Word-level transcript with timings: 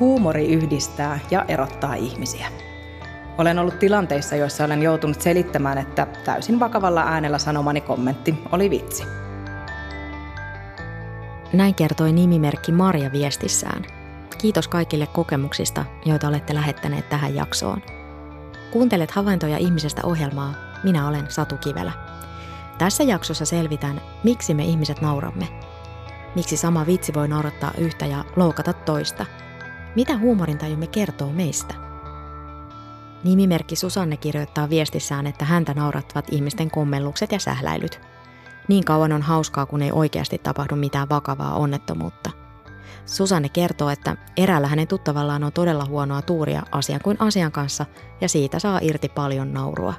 Huumori 0.00 0.52
yhdistää 0.52 1.18
ja 1.30 1.44
erottaa 1.48 1.94
ihmisiä. 1.94 2.48
Olen 3.38 3.58
ollut 3.58 3.78
tilanteissa, 3.78 4.36
joissa 4.36 4.64
olen 4.64 4.82
joutunut 4.82 5.22
selittämään, 5.22 5.78
että 5.78 6.06
täysin 6.24 6.60
vakavalla 6.60 7.02
äänellä 7.02 7.38
sanomani 7.38 7.80
kommentti 7.80 8.34
oli 8.52 8.70
vitsi. 8.70 9.04
Näin 11.52 11.74
kertoi 11.74 12.12
nimimerkki 12.12 12.72
Marja 12.72 13.12
viestissään. 13.12 13.84
Kiitos 14.38 14.68
kaikille 14.68 15.06
kokemuksista, 15.06 15.84
joita 16.04 16.28
olette 16.28 16.54
lähettäneet 16.54 17.08
tähän 17.08 17.34
jaksoon. 17.34 17.82
Kuuntelet 18.72 19.10
havaintoja 19.10 19.58
ihmisestä 19.58 20.00
ohjelmaa. 20.04 20.54
Minä 20.84 21.08
olen 21.08 21.30
Satu 21.30 21.56
Kivelä. 21.56 21.92
Tässä 22.78 23.02
jaksossa 23.02 23.44
selvitän, 23.44 24.00
miksi 24.24 24.54
me 24.54 24.64
ihmiset 24.64 25.00
nauramme. 25.00 25.48
Miksi 26.34 26.56
sama 26.56 26.86
vitsi 26.86 27.14
voi 27.14 27.28
naurattaa 27.28 27.72
yhtä 27.78 28.06
ja 28.06 28.24
loukata 28.36 28.72
toista. 28.72 29.26
Mitä 29.96 30.18
huumorintajumme 30.18 30.86
kertoo 30.86 31.32
meistä? 31.32 31.74
Nimimerkki 33.24 33.76
Susanne 33.76 34.16
kirjoittaa 34.16 34.70
viestissään, 34.70 35.26
että 35.26 35.44
häntä 35.44 35.74
naurattavat 35.74 36.26
ihmisten 36.30 36.70
kommellukset 36.70 37.32
ja 37.32 37.38
sähläilyt. 37.38 38.00
Niin 38.68 38.84
kauan 38.84 39.12
on 39.12 39.22
hauskaa, 39.22 39.66
kun 39.66 39.82
ei 39.82 39.92
oikeasti 39.92 40.38
tapahdu 40.38 40.76
mitään 40.76 41.08
vakavaa 41.08 41.54
onnettomuutta. 41.54 42.30
Susanne 43.06 43.48
kertoo, 43.48 43.90
että 43.90 44.16
eräällä 44.36 44.68
hänen 44.68 44.88
tuttavallaan 44.88 45.44
on 45.44 45.52
todella 45.52 45.84
huonoa 45.84 46.22
tuuria 46.22 46.62
asian 46.72 47.00
kuin 47.04 47.16
asian 47.20 47.52
kanssa 47.52 47.86
ja 48.20 48.28
siitä 48.28 48.58
saa 48.58 48.78
irti 48.82 49.08
paljon 49.08 49.54
naurua. 49.54 49.94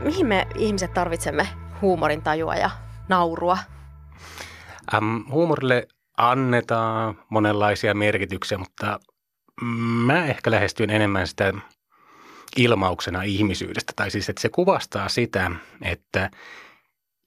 Mihin 0.00 0.26
me 0.26 0.46
ihmiset 0.54 0.94
tarvitsemme 0.94 1.48
huumorin 1.82 2.22
tajua 2.22 2.54
ja 2.54 2.70
naurua? 3.08 3.58
Ähm, 4.94 5.30
huumorille 5.30 5.88
annetaan 6.16 7.18
monenlaisia 7.28 7.94
merkityksiä, 7.94 8.58
mutta 8.58 9.00
mä 10.06 10.26
ehkä 10.26 10.50
lähestyin 10.50 10.90
enemmän 10.90 11.26
sitä 11.26 11.52
ilmauksena 12.56 13.22
ihmisyydestä. 13.22 13.92
Tai 13.96 14.10
siis, 14.10 14.28
että 14.28 14.42
se 14.42 14.48
kuvastaa 14.48 15.08
sitä, 15.08 15.50
että 15.82 16.30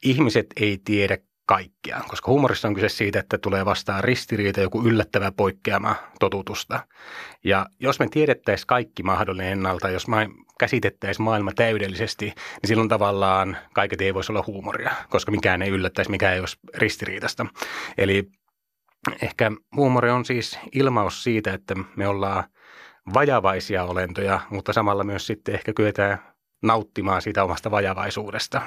ihmiset 0.04 0.48
ei 0.56 0.82
tiedä 0.86 1.18
kaikkea, 1.48 2.02
koska 2.08 2.32
huumorissa 2.32 2.68
on 2.68 2.74
kyse 2.74 2.90
siitä, 2.90 3.20
että 3.20 3.38
tulee 3.38 3.66
vastaan 3.66 4.04
ristiriita, 4.04 4.62
joku 4.62 4.84
yllättävä 4.84 5.32
poikkeama 5.32 5.96
totutusta. 6.20 6.80
Ja 7.44 7.66
jos 7.80 8.00
me 8.00 8.08
tiedettäisiin 8.12 8.68
kaikki 8.68 9.04
mahdollinen 9.04 9.52
ennalta, 9.52 9.90
jos 9.90 10.08
me 10.08 10.30
käsitettäisiin 10.60 11.24
maailma 11.24 11.52
täydellisesti, 11.56 12.26
niin 12.26 12.68
silloin 12.68 12.90
tavallaan 12.90 13.58
kaiket 13.74 14.02
ei 14.02 14.14
voisi 14.14 14.32
olla 14.32 14.44
huumoria, 14.48 14.92
koska 15.10 15.32
mikään 15.32 15.62
ei 15.62 15.70
yllättäisi, 15.70 16.12
mikä 16.12 16.34
ei 16.34 16.40
olisi 16.40 16.58
ristiriitasta. 16.76 17.46
Eli 17.98 18.30
ehkä 19.22 19.52
huumori 19.76 20.10
on 20.10 20.26
siis 20.26 20.60
ilmaus 20.72 21.24
siitä, 21.24 21.54
että 21.54 21.76
me 21.96 22.08
ollaan 22.08 22.44
vajavaisia 23.14 23.84
olentoja, 23.84 24.40
mutta 24.50 24.74
samalla 24.74 25.04
myös 25.04 25.28
sitten 25.28 25.56
ehkä 25.56 25.74
kyetään 25.74 26.20
nauttimaan 26.64 27.22
siitä 27.22 27.44
omasta 27.44 27.72
vajavaisuudesta 27.72 28.62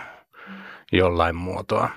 jollain 0.92 1.36
muotoa. 1.36 1.91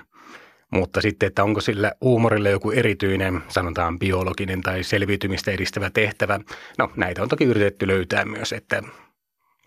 Mutta 0.74 1.00
sitten, 1.00 1.26
että 1.26 1.44
onko 1.44 1.60
sillä 1.60 1.92
huumorille 2.00 2.50
joku 2.50 2.70
erityinen, 2.70 3.42
sanotaan 3.48 3.98
biologinen 3.98 4.60
tai 4.60 4.82
selviytymistä 4.82 5.50
edistävä 5.50 5.90
tehtävä, 5.90 6.40
no 6.78 6.90
näitä 6.96 7.22
on 7.22 7.28
toki 7.28 7.44
yritetty 7.44 7.86
löytää 7.86 8.24
myös, 8.24 8.52
että 8.52 8.82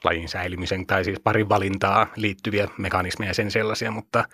lajin 0.04 0.30
säilymisen 0.30 0.86
tai 0.86 1.04
siis 1.04 1.20
parin 1.20 1.50
valintaa 1.50 2.08
liittyviä 2.16 2.68
mekanismeja 2.78 3.30
ja 3.30 3.34
sen 3.34 3.52
sellaisia, 3.52 3.92
mutta 3.92 4.26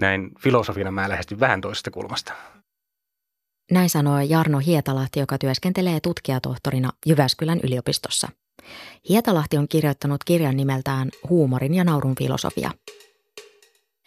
näin 0.00 0.30
filosofina 0.40 0.90
mä 0.90 1.08
lähestyn 1.08 1.40
vähän 1.40 1.60
toisesta 1.60 1.90
kulmasta. 1.90 2.32
Näin 3.70 3.90
sanoi 3.90 4.28
Jarno 4.28 4.58
Hietalahti, 4.58 5.20
joka 5.20 5.38
työskentelee 5.38 6.00
tutkijatohtorina 6.00 6.90
Jyväskylän 7.06 7.60
yliopistossa. 7.62 8.28
Hietalahti 9.08 9.58
on 9.58 9.68
kirjoittanut 9.68 10.24
kirjan 10.24 10.56
nimeltään 10.56 11.08
Huumorin 11.28 11.74
ja 11.74 11.84
naurun 11.84 12.14
filosofia. 12.18 12.70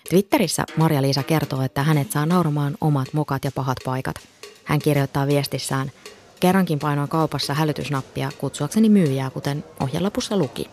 Twitterissä 0.09 0.65
Marja-Liisa 0.77 1.23
kertoo, 1.23 1.61
että 1.61 1.83
hänet 1.83 2.11
saa 2.11 2.25
nauramaan 2.25 2.77
omat 2.81 3.07
mokat 3.13 3.45
ja 3.45 3.51
pahat 3.55 3.77
paikat. 3.85 4.15
Hän 4.63 4.79
kirjoittaa 4.79 5.27
viestissään, 5.27 5.91
kerrankin 6.39 6.79
painoin 6.79 7.09
kaupassa 7.09 7.53
hälytysnappia 7.53 8.29
kutsuakseni 8.37 8.89
myyjää, 8.89 9.29
kuten 9.29 9.63
ohjelapussa 9.79 10.37
luki. 10.37 10.69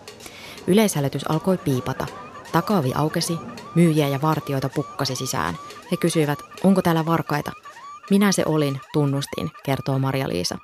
Yleishälytys 0.67 1.31
alkoi 1.31 1.59
piipata. 1.59 2.07
Takaavi 2.53 2.93
aukesi, 2.95 3.39
myyjiä 3.75 4.09
ja 4.09 4.23
vartioita 4.23 4.69
pukkasi 4.69 5.17
sisään. 5.17 5.55
He 5.91 5.97
kysyivät, 5.97 6.39
onko 6.65 6.83
täällä 6.83 7.07
varkaita– 7.07 7.53
minä 8.11 8.33
se 8.33 8.43
olin, 8.47 8.81
tunnustin, 8.93 9.51
kertoo 9.65 9.99
Maria-Liisa. 9.99 10.59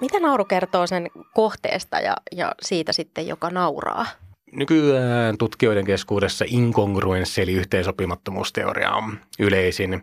Mitä 0.00 0.20
nauru 0.20 0.44
kertoo 0.44 0.86
sen 0.86 1.10
kohteesta 1.34 2.00
ja, 2.00 2.16
ja 2.32 2.52
siitä 2.62 2.92
sitten, 2.92 3.26
joka 3.26 3.50
nauraa? 3.50 4.06
Nykyään 4.52 5.38
tutkijoiden 5.38 5.84
keskuudessa 5.84 6.44
inkongruenssi 6.48 7.42
eli 7.42 7.52
yhteensopimattomuusteoria 7.52 8.92
on 8.92 9.18
yleisin. 9.38 10.02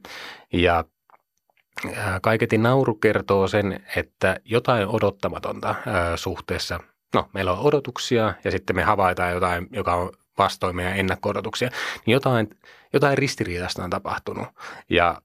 Ja 0.54 0.84
kaiketin 2.22 2.64
nauru 2.64 2.96
kertoo 2.96 3.48
sen, 3.48 3.86
että 3.96 4.40
jotain 4.46 4.88
odottamatonta 4.88 5.76
suhteessa, 6.16 6.80
no 7.14 7.30
meillä 7.34 7.52
on 7.52 7.60
odotuksia 7.60 8.34
ja 8.44 8.52
sitten 8.52 8.76
me 8.76 8.84
havaitaan 8.84 9.32
jotain, 9.32 9.68
joka 9.72 9.94
on 9.94 10.12
vastoin 10.38 10.76
meidän 10.76 10.98
ennakko-odotuksia, 10.98 11.70
niin 12.06 12.14
jotain, 12.14 12.50
jotain 12.94 13.18
ristiriitaista 13.18 13.84
on 13.84 13.90
tapahtunut. 13.90 14.48
Ja 14.90 15.22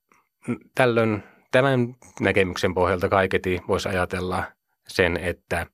tällöin 0.74 1.22
tämän 1.50 1.96
näkemyksen 2.20 2.74
pohjalta 2.74 3.08
kaiketi 3.08 3.62
voisi 3.68 3.88
ajatella 3.88 4.44
sen, 4.88 5.16
että 5.16 5.66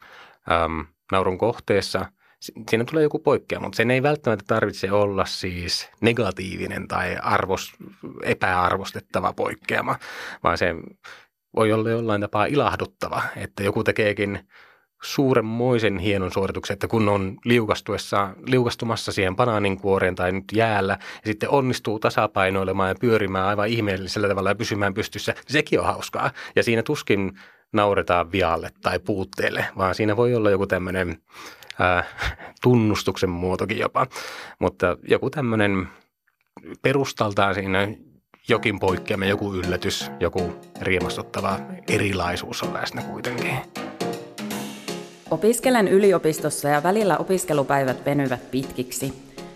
äm, 0.53 0.87
naurun 1.13 1.39
kohteessa 1.39 2.07
siinä 2.41 2.85
tulee 2.85 3.03
joku 3.03 3.19
poikkeama, 3.19 3.67
mutta 3.67 3.77
sen 3.77 3.91
ei 3.91 4.03
välttämättä 4.03 4.45
tarvitse 4.47 4.93
olla 4.93 5.25
siis 5.25 5.91
negatiivinen 6.01 6.89
tai 6.89 7.17
arvos, 7.23 7.73
epäarvostettava 8.23 9.33
poikkeama, 9.33 9.99
vaan 10.43 10.59
se 10.59 10.75
voi 11.57 11.73
olla 11.73 11.91
jollain 11.91 12.21
tapaa 12.21 12.47
ilahduttava, 12.47 13.23
että 13.37 13.63
joku 13.63 13.85
tekeekin– 13.85 14.39
suuremmoisen 15.03 15.99
hienon 15.99 16.33
suorituksen, 16.33 16.75
että 16.75 16.89
kun 16.89 17.09
on 17.09 17.37
liukastuessa, 17.45 18.31
liukastumassa 18.47 19.13
siihen 19.13 19.37
banaaninkuoreen 19.37 20.15
tai 20.15 20.33
nyt 20.33 20.45
jäällä 20.53 20.99
ja 21.01 21.27
sitten 21.27 21.51
onnistuu 21.51 21.99
tasapainoilemaan 21.99 22.89
ja 22.89 22.95
pyörimään 23.01 23.47
aivan 23.47 23.69
ihmeellisellä 23.69 24.29
tavalla 24.29 24.51
ja 24.51 24.55
pysymään 24.55 24.95
pystyssä, 24.95 25.33
niin 25.33 25.53
sekin 25.53 25.81
on 25.81 25.87
hauskaa. 25.87 26.31
Ja 26.57 26.63
siinä 26.63 26.83
tuskin 26.83 27.39
nauretaan 27.77 28.33
vialle 28.33 28.71
tai 28.83 28.99
puutteelle, 28.99 29.67
vaan 29.79 29.95
siinä 29.95 30.17
voi 30.17 30.35
olla 30.35 30.51
joku 30.51 30.67
tämmöinen 30.67 31.19
äh, 31.81 32.07
tunnustuksen 32.63 33.31
muotokin 33.31 33.79
jopa. 33.79 34.07
Mutta 34.59 34.97
joku 35.09 35.31
tämmöinen 35.31 35.89
perustaltaan 36.83 37.55
siinä 37.55 37.89
jokin 38.49 38.79
poikkeama, 38.79 39.25
joku 39.25 39.55
yllätys, 39.55 40.11
joku 40.21 40.53
riemastuttava 40.81 41.59
erilaisuus 41.89 42.63
on 42.63 42.75
läsnä 42.75 43.03
kuitenkin. 43.03 43.57
Opiskelen 45.31 45.89
yliopistossa 45.89 46.69
ja 46.69 46.83
välillä 46.83 47.17
opiskelupäivät 47.17 48.05
venyvät 48.05 48.51
pitkiksi. 48.51 49.13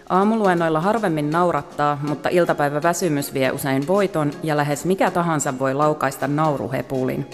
Aamuluennoilla 0.09 0.81
harvemmin 0.81 1.31
naurattaa, 1.31 1.99
mutta 2.09 2.29
iltapäivä 2.29 2.83
väsymys 2.83 3.35
vie 3.35 3.53
usein 3.53 3.87
voiton 3.87 4.31
ja 4.43 4.57
lähes 4.57 4.85
mikä 4.85 5.11
tahansa 5.11 5.59
voi 5.59 5.75
laukaista 5.75 6.27
nauruhepulin. 6.27 7.27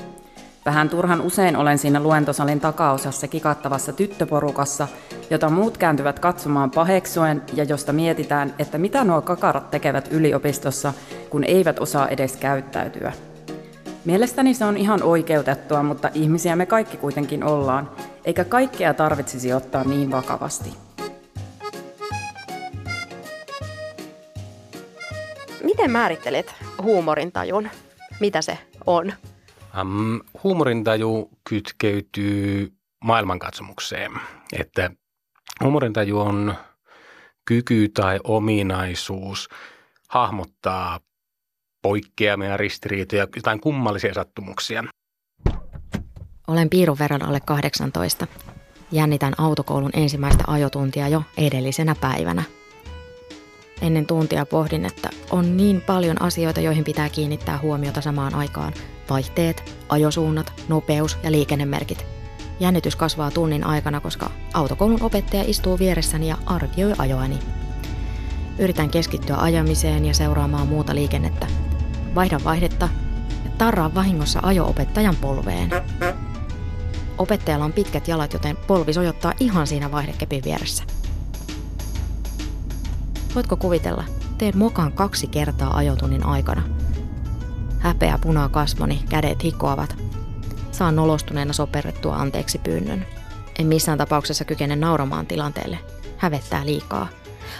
Vähän 0.66 0.88
turhan 0.88 1.20
usein 1.20 1.56
olen 1.56 1.78
siinä 1.78 2.00
luentosalin 2.00 2.60
takaosassa 2.60 3.28
kikattavassa 3.28 3.92
tyttöporukassa, 3.92 4.88
jota 5.30 5.50
muut 5.50 5.78
kääntyvät 5.78 6.18
katsomaan 6.18 6.70
paheksuen 6.70 7.42
ja 7.54 7.64
josta 7.64 7.92
mietitään, 7.92 8.54
että 8.58 8.78
mitä 8.78 9.04
nuo 9.04 9.22
kakarat 9.22 9.70
tekevät 9.70 10.08
yliopistossa, 10.12 10.92
kun 11.30 11.44
eivät 11.44 11.78
osaa 11.78 12.08
edes 12.08 12.36
käyttäytyä. 12.36 13.12
Mielestäni 14.04 14.54
se 14.54 14.64
on 14.64 14.76
ihan 14.76 15.02
oikeutettua, 15.02 15.82
mutta 15.82 16.10
ihmisiä 16.14 16.56
me 16.56 16.66
kaikki 16.66 16.96
kuitenkin 16.96 17.44
ollaan, 17.44 17.90
eikä 18.24 18.44
kaikkea 18.44 18.94
tarvitsisi 18.94 19.52
ottaa 19.52 19.84
niin 19.84 20.10
vakavasti. 20.10 20.74
Miten 25.64 25.90
määrittelet 25.90 26.54
huumorintajun? 26.82 27.68
Mitä 28.20 28.42
se 28.42 28.58
on? 28.86 29.12
Um, 29.80 30.20
huumorintaju 30.44 31.30
kytkeytyy 31.48 32.72
maailmankatsomukseen, 33.04 34.12
että 34.52 34.90
huumorintaju 35.62 36.20
on 36.20 36.54
kyky 37.44 37.88
tai 37.88 38.20
ominaisuus 38.24 39.48
hahmottaa 40.08 41.00
poikkeamia, 41.82 42.56
ristiriitoja, 42.56 43.26
jotain 43.36 43.60
kummallisia 43.60 44.14
sattumuksia. 44.14 44.84
Olen 46.48 46.70
piirun 46.70 46.98
verran 46.98 47.22
alle 47.22 47.40
18. 47.40 48.26
Jännitän 48.92 49.32
autokoulun 49.38 49.90
ensimmäistä 49.94 50.44
ajotuntia 50.46 51.08
jo 51.08 51.22
edellisenä 51.36 51.94
päivänä. 52.00 52.42
Ennen 53.82 54.06
tuntia 54.06 54.46
pohdin, 54.46 54.84
että 54.84 55.10
on 55.30 55.56
niin 55.56 55.80
paljon 55.80 56.22
asioita, 56.22 56.60
joihin 56.60 56.84
pitää 56.84 57.08
kiinnittää 57.08 57.58
huomiota 57.58 58.00
samaan 58.00 58.34
aikaan. 58.34 58.72
Vaihteet, 59.10 59.74
ajosuunnat, 59.88 60.52
nopeus 60.68 61.18
ja 61.22 61.32
liikennemerkit. 61.32 62.06
Jännitys 62.60 62.96
kasvaa 62.96 63.30
tunnin 63.30 63.64
aikana, 63.64 64.00
koska 64.00 64.30
autokoulun 64.54 65.02
opettaja 65.02 65.44
istuu 65.46 65.78
vieressäni 65.78 66.28
ja 66.28 66.36
arvioi 66.46 66.92
ajoani. 66.98 67.38
Yritän 68.58 68.90
keskittyä 68.90 69.36
ajamiseen 69.36 70.04
ja 70.04 70.14
seuraamaan 70.14 70.66
muuta 70.66 70.94
liikennettä. 70.94 71.46
Vaihdan 72.14 72.44
vaihdetta 72.44 72.88
ja 73.44 73.50
tarraan 73.58 73.94
vahingossa 73.94 74.40
ajo-opettajan 74.42 75.16
polveen. 75.16 75.70
Opettajalla 77.18 77.64
on 77.64 77.72
pitkät 77.72 78.08
jalat, 78.08 78.32
joten 78.32 78.56
polvi 78.56 78.92
sojottaa 78.92 79.32
ihan 79.40 79.66
siinä 79.66 79.92
vaihdekepin 79.92 80.44
vieressä. 80.44 80.84
Voitko 83.34 83.56
kuvitella? 83.56 84.04
Teen 84.38 84.58
mokan 84.58 84.92
kaksi 84.92 85.26
kertaa 85.26 85.76
ajotunnin 85.76 86.26
aikana. 86.26 86.62
Häpeä 87.78 88.18
punaa 88.22 88.48
kasvoni, 88.48 89.04
kädet 89.08 89.44
hikoavat. 89.44 89.96
Saan 90.72 90.96
nolostuneena 90.96 91.52
soperrettua 91.52 92.16
anteeksi 92.16 92.58
pyynnön. 92.58 93.06
En 93.58 93.66
missään 93.66 93.98
tapauksessa 93.98 94.44
kykene 94.44 94.76
nauramaan 94.76 95.26
tilanteelle. 95.26 95.78
Hävettää 96.16 96.66
liikaa. 96.66 97.08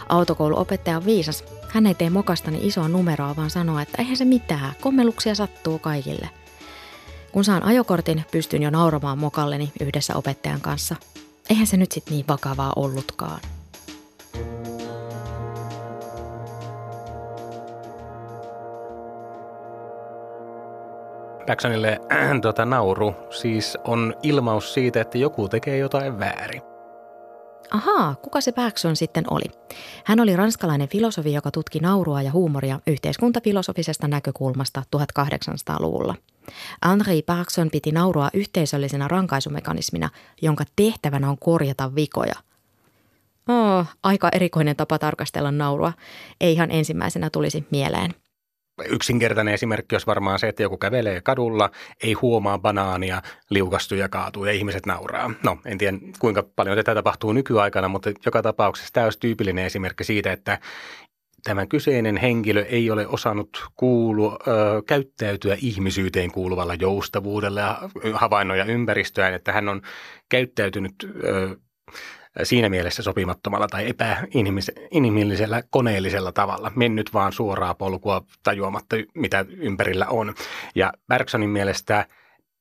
Autokouluopettaja 0.09 0.97
on 0.97 1.05
viisas. 1.05 1.45
Hän 1.69 1.87
ei 1.87 1.95
tee 1.95 2.11
mokastani 2.11 2.67
isoa 2.67 2.89
numeroa, 2.89 3.37
vaan 3.37 3.51
sanoo, 3.51 3.79
että 3.79 4.03
eihän 4.03 4.17
se 4.17 4.25
mitään, 4.25 4.73
kommelluksia 4.81 5.35
sattuu 5.35 5.79
kaikille. 5.79 6.31
Kun 7.33 7.45
saan 7.45 7.63
ajokortin, 7.63 8.25
pystyn 8.31 8.63
jo 8.63 8.71
nauramaan 8.71 9.19
mokalleni 9.19 9.73
yhdessä 9.81 10.17
opettajan 10.17 10.61
kanssa. 10.61 10.97
Eihän 11.51 11.67
se 11.67 11.77
nyt 11.77 11.93
sit 11.93 12.11
niin 12.11 12.25
vakavaa 12.29 12.73
ollutkaan. 12.77 13.41
Jacksonille 21.47 22.01
tota, 22.43 22.65
nauru 22.65 23.15
siis 23.31 23.79
on 23.85 24.15
ilmaus 24.23 24.75
siitä, 24.75 25.01
että 25.01 25.19
joku 25.19 25.49
tekee 25.49 25.79
jotain 25.79 26.19
väärin. 26.19 26.63
Ahaa, 27.71 28.15
kuka 28.15 28.41
se 28.41 28.53
Bergson 28.53 28.97
sitten 28.97 29.25
oli? 29.31 29.45
Hän 30.05 30.21
oli 30.21 30.37
ranskalainen 30.37 30.89
filosofi, 30.89 31.33
joka 31.33 31.51
tutki 31.51 31.81
naurua 31.81 32.23
ja 32.23 32.33
huumoria 32.33 32.81
yhteiskuntafilosofisesta 32.87 34.09
näkökulmasta 34.09 34.83
1800-luvulla. 34.97 36.15
Henri 36.89 37.23
Bergson 37.23 37.71
piti 37.71 37.93
naurua 37.93 38.29
yhteisöllisenä 38.35 39.09
rankaisumekanismina, 39.09 40.11
jonka 40.43 40.65
tehtävänä 40.77 41.31
on 41.31 41.39
korjata 41.39 41.95
vikoja. 41.95 42.35
Oh, 43.49 43.87
aika 44.03 44.29
erikoinen 44.33 44.77
tapa 44.77 44.99
tarkastella 44.99 45.51
naurua. 45.51 45.93
Ei 46.41 46.53
ihan 46.53 46.71
ensimmäisenä 46.71 47.31
tulisi 47.31 47.67
mieleen– 47.71 48.15
yksinkertainen 48.85 49.55
esimerkki 49.55 49.95
olisi 49.95 50.07
varmaan 50.07 50.39
se, 50.39 50.49
että 50.49 50.63
joku 50.63 50.77
kävelee 50.77 51.21
kadulla, 51.21 51.71
ei 52.03 52.13
huomaa 52.13 52.59
banaania, 52.59 53.23
liukastuu 53.51 53.99
ja 53.99 54.09
kaatuu 54.09 54.45
ja 54.45 54.53
ihmiset 54.53 54.87
nauraa. 54.87 55.31
No, 55.43 55.59
en 55.65 55.79
tiedä 55.79 55.99
kuinka 56.19 56.43
paljon 56.57 56.77
tätä 56.77 56.95
tapahtuu 56.95 57.33
nykyaikana, 57.33 57.89
mutta 57.89 58.11
joka 58.27 58.43
tapauksessa 58.43 58.93
tämä 58.93 59.05
olisi 59.05 59.21
tyypillinen 59.21 59.65
esimerkki 59.65 60.05
siitä, 60.05 60.33
että 60.33 60.59
tämä 61.45 61.67
kyseinen 61.67 62.17
henkilö 62.17 62.65
ei 62.65 62.91
ole 62.91 63.07
osannut 63.07 63.67
kuulu, 63.77 64.33
ö, 64.33 64.37
käyttäytyä 64.87 65.57
ihmisyyteen 65.61 66.33
kuuluvalla 66.33 66.75
joustavuudella 66.75 67.61
ja 67.61 67.79
havainnoja 68.13 68.65
ympäristöään, 68.65 69.35
että 69.35 69.53
hän 69.53 69.69
on 69.69 69.83
käyttäytynyt 70.29 70.95
ö, 71.25 71.57
siinä 72.43 72.69
mielessä 72.69 73.03
sopimattomalla 73.03 73.67
tai 73.69 73.89
epäinhimillisellä 73.89 75.63
koneellisella 75.71 76.33
tavalla, 76.33 76.73
mennyt 76.77 77.15
vaan 77.15 77.33
suoraa 77.33 77.75
polkua 77.75 78.23
tajuamatta, 78.43 78.97
mitä 79.15 79.45
ympärillä 79.49 80.07
on. 80.07 80.35
Ja 80.75 80.93
Bergsonin 81.09 81.51
mielestä 81.51 82.07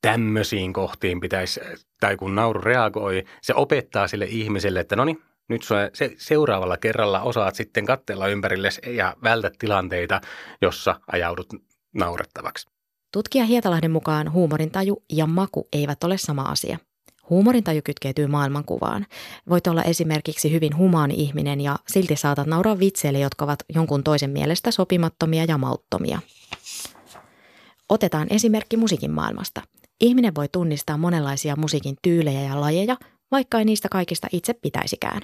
tämmöisiin 0.01 0.73
kohtiin 0.73 1.19
pitäisi, 1.19 1.59
tai 1.99 2.17
kun 2.17 2.35
nauru 2.35 2.61
reagoi, 2.61 3.23
se 3.41 3.53
opettaa 3.53 4.07
sille 4.07 4.25
ihmiselle, 4.25 4.79
että 4.79 4.95
no 4.95 5.05
niin, 5.05 5.21
nyt 5.47 5.61
se 5.93 6.13
seuraavalla 6.17 6.77
kerralla 6.77 7.21
osaat 7.21 7.55
sitten 7.55 7.85
katsella 7.85 8.27
ympärille 8.27 8.69
ja 8.87 9.15
vältä 9.23 9.51
tilanteita, 9.59 10.21
jossa 10.61 10.99
ajaudut 11.11 11.47
naurettavaksi. 11.93 12.67
Tutkija 13.13 13.45
Hietalahden 13.45 13.91
mukaan 13.91 14.31
huumorintaju 14.31 15.03
ja 15.13 15.25
maku 15.25 15.67
eivät 15.73 16.03
ole 16.03 16.17
sama 16.17 16.41
asia. 16.41 16.77
Huumorintaju 17.29 17.81
kytkeytyy 17.83 18.27
maailmankuvaan. 18.27 19.05
Voit 19.49 19.67
olla 19.67 19.83
esimerkiksi 19.83 20.51
hyvin 20.51 20.77
humaani 20.77 21.13
ihminen 21.17 21.61
ja 21.61 21.75
silti 21.87 22.15
saatat 22.15 22.47
nauraa 22.47 22.79
vitseille, 22.79 23.19
jotka 23.19 23.45
ovat 23.45 23.59
jonkun 23.75 24.03
toisen 24.03 24.29
mielestä 24.29 24.71
sopimattomia 24.71 25.45
ja 25.45 25.57
mauttomia. 25.57 26.19
Otetaan 27.89 28.27
esimerkki 28.29 28.77
musiikin 28.77 29.11
maailmasta. 29.11 29.61
Ihminen 30.01 30.35
voi 30.35 30.47
tunnistaa 30.51 30.97
monenlaisia 30.97 31.55
musiikin 31.55 31.95
tyylejä 32.01 32.41
ja 32.41 32.61
lajeja, 32.61 32.97
vaikka 33.31 33.59
ei 33.59 33.65
niistä 33.65 33.89
kaikista 33.89 34.27
itse 34.31 34.53
pitäisikään. 34.53 35.21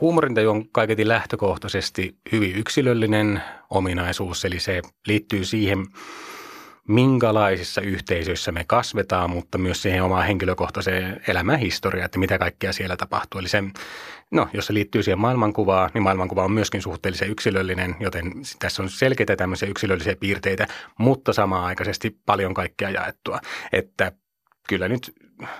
Huumorintaju 0.00 0.50
on 0.50 0.68
kaiketi 0.68 1.08
lähtökohtaisesti 1.08 2.16
hyvin 2.32 2.56
yksilöllinen 2.56 3.42
ominaisuus, 3.70 4.44
eli 4.44 4.60
se 4.60 4.82
liittyy 5.06 5.44
siihen, 5.44 5.86
minkälaisissa 6.88 7.80
yhteisöissä 7.80 8.52
me 8.52 8.64
kasvetaan, 8.64 9.30
mutta 9.30 9.58
myös 9.58 9.82
siihen 9.82 10.02
omaan 10.02 10.26
henkilökohtaiseen 10.26 11.20
elämähistoriaan, 11.28 12.04
että 12.04 12.18
mitä 12.18 12.38
kaikkea 12.38 12.72
siellä 12.72 12.96
tapahtuu. 12.96 13.38
Eli 13.38 13.48
se, 13.48 13.62
no, 14.30 14.48
jos 14.52 14.66
se 14.66 14.74
liittyy 14.74 15.02
siihen 15.02 15.18
maailmankuvaan, 15.18 15.90
niin 15.94 16.02
maailmankuva 16.02 16.44
on 16.44 16.52
myöskin 16.52 16.82
suhteellisen 16.82 17.30
yksilöllinen, 17.30 17.96
joten 18.00 18.32
tässä 18.58 18.82
on 18.82 18.90
selkeitä 18.90 19.36
tämmöisiä 19.36 19.68
yksilöllisiä 19.68 20.16
piirteitä, 20.16 20.66
mutta 20.98 21.32
samaaikaisesti 21.32 22.18
paljon 22.26 22.54
kaikkea 22.54 22.90
jaettua. 22.90 23.40
Että 23.72 24.12
kyllä 24.68 24.88
nyt, 24.88 25.14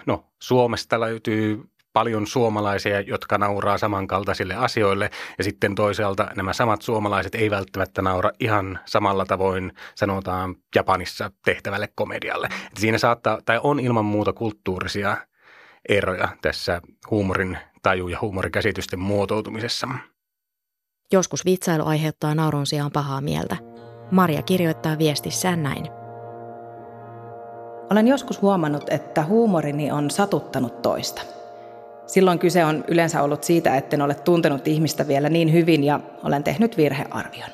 no 0.06 0.25
Suomesta 0.38 1.00
löytyy 1.00 1.69
paljon 1.93 2.27
suomalaisia, 2.27 3.01
jotka 3.01 3.39
nauraa 3.39 3.79
samankaltaisille 3.79 4.55
asioille 4.55 5.11
ja 5.39 5.45
sitten 5.45 5.75
toisaalta 5.75 6.29
nämä 6.37 6.53
samat 6.53 6.83
suomalaiset 6.83 7.35
ei 7.35 7.51
välttämättä 7.51 8.03
naura 8.03 8.31
ihan 8.41 8.79
samalla 8.85 9.27
tavoin 9.27 9.73
sanotaan 9.95 10.57
Japanissa 10.75 11.31
tehtävälle 11.45 11.89
komedialle. 11.95 12.47
Et 12.47 12.77
siinä 12.79 12.99
saattaa 12.99 13.39
tai 13.45 13.61
on 13.63 13.81
ilman 13.81 14.05
muuta 14.05 14.33
kulttuurisia 14.33 15.17
eroja 15.89 16.29
tässä 16.43 16.81
huumorin 17.11 17.59
taju 17.82 18.09
ja 18.09 18.19
huumorikäsitysten 18.20 19.01
muotoutumisessa. 19.01 19.89
Joskus 21.13 21.44
vitsailu 21.44 21.85
aiheuttaa 21.87 22.35
naurun 22.35 22.67
sijaan 22.67 22.93
pahaa 22.93 23.20
mieltä. 23.20 23.56
Maria 24.11 24.43
kirjoittaa 24.43 24.99
viestissään 24.99 25.63
näin. 25.63 25.87
Olen 27.91 28.09
joskus 28.09 28.43
huomannut, 28.43 28.85
että 28.89 29.25
huumorini 29.25 29.93
on 29.93 30.11
satuttanut 30.11 30.82
toista– 30.82 31.23
Silloin 32.10 32.38
kyse 32.38 32.64
on 32.64 32.84
yleensä 32.88 33.22
ollut 33.22 33.44
siitä, 33.44 33.76
etten 33.76 34.02
ole 34.02 34.14
tuntenut 34.14 34.69
ihmistä 34.69 35.08
vielä 35.08 35.29
niin 35.29 35.52
hyvin 35.52 35.84
ja 35.84 36.00
olen 36.24 36.44
tehnyt 36.44 36.76
virhearvion. 36.76 37.50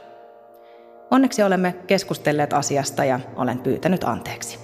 Onneksi 1.10 1.42
olemme 1.42 1.74
keskustelleet 1.86 2.52
asiasta 2.52 3.04
ja 3.04 3.20
olen 3.36 3.58
pyytänyt 3.58 4.04
anteeksi. 4.04 4.58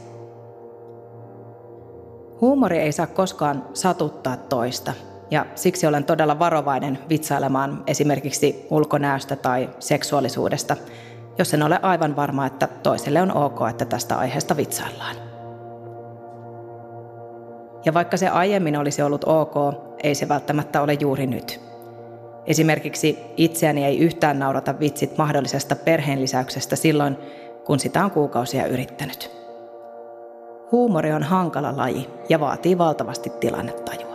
Huumori 2.41 2.79
ei 2.79 2.93
saa 2.93 3.07
koskaan 3.07 3.65
satuttaa 3.75 4.37
toista, 4.37 4.93
ja 5.31 5.47
siksi 5.55 5.87
olen 5.87 6.05
todella 6.05 6.39
varovainen 6.39 6.99
vitsailemaan 7.09 7.83
esimerkiksi 7.87 8.67
ulkonäöstä 8.71 9.37
tai 9.37 9.71
seksuaalisuudesta, 9.79 10.77
jos 11.39 11.55
en 11.55 11.63
ole 11.63 11.79
aivan 11.83 12.17
varma, 12.17 12.47
että 12.47 12.67
toiselle 12.83 13.23
on 13.23 13.37
ok, 13.37 13.61
että 13.71 13.85
tästä 13.85 14.19
aiheesta 14.19 14.57
vitsaillaan. 14.57 15.32
Ja 17.85 17.95
vaikka 17.95 18.17
se 18.17 18.29
aiemmin 18.29 18.77
olisi 18.77 19.03
ollut 19.03 19.25
ok, 19.25 19.55
ei 20.03 20.15
se 20.15 20.29
välttämättä 20.29 20.83
ole 20.83 20.93
juuri 20.93 21.27
nyt. 21.27 21.61
Esimerkiksi 22.47 23.19
itseäni 23.37 23.85
ei 23.85 23.99
yhtään 23.99 24.39
naurata 24.39 24.81
vitsit 24.81 25.19
mahdollisesta 25.19 25.77
perheenlisäyksestä 25.77 26.77
silloin, 26.77 27.17
kun 27.65 27.81
sitä 27.81 28.05
on 28.05 28.11
kuukausia 28.11 28.67
yrittänyt. 28.67 29.31
Huumori 30.73 31.13
on 31.13 31.23
hankala 31.23 31.77
laji 31.77 32.09
ja 32.29 32.41
vaatii 32.41 32.79
valtavasti 32.79 33.31
tilannetajua. 33.31 34.13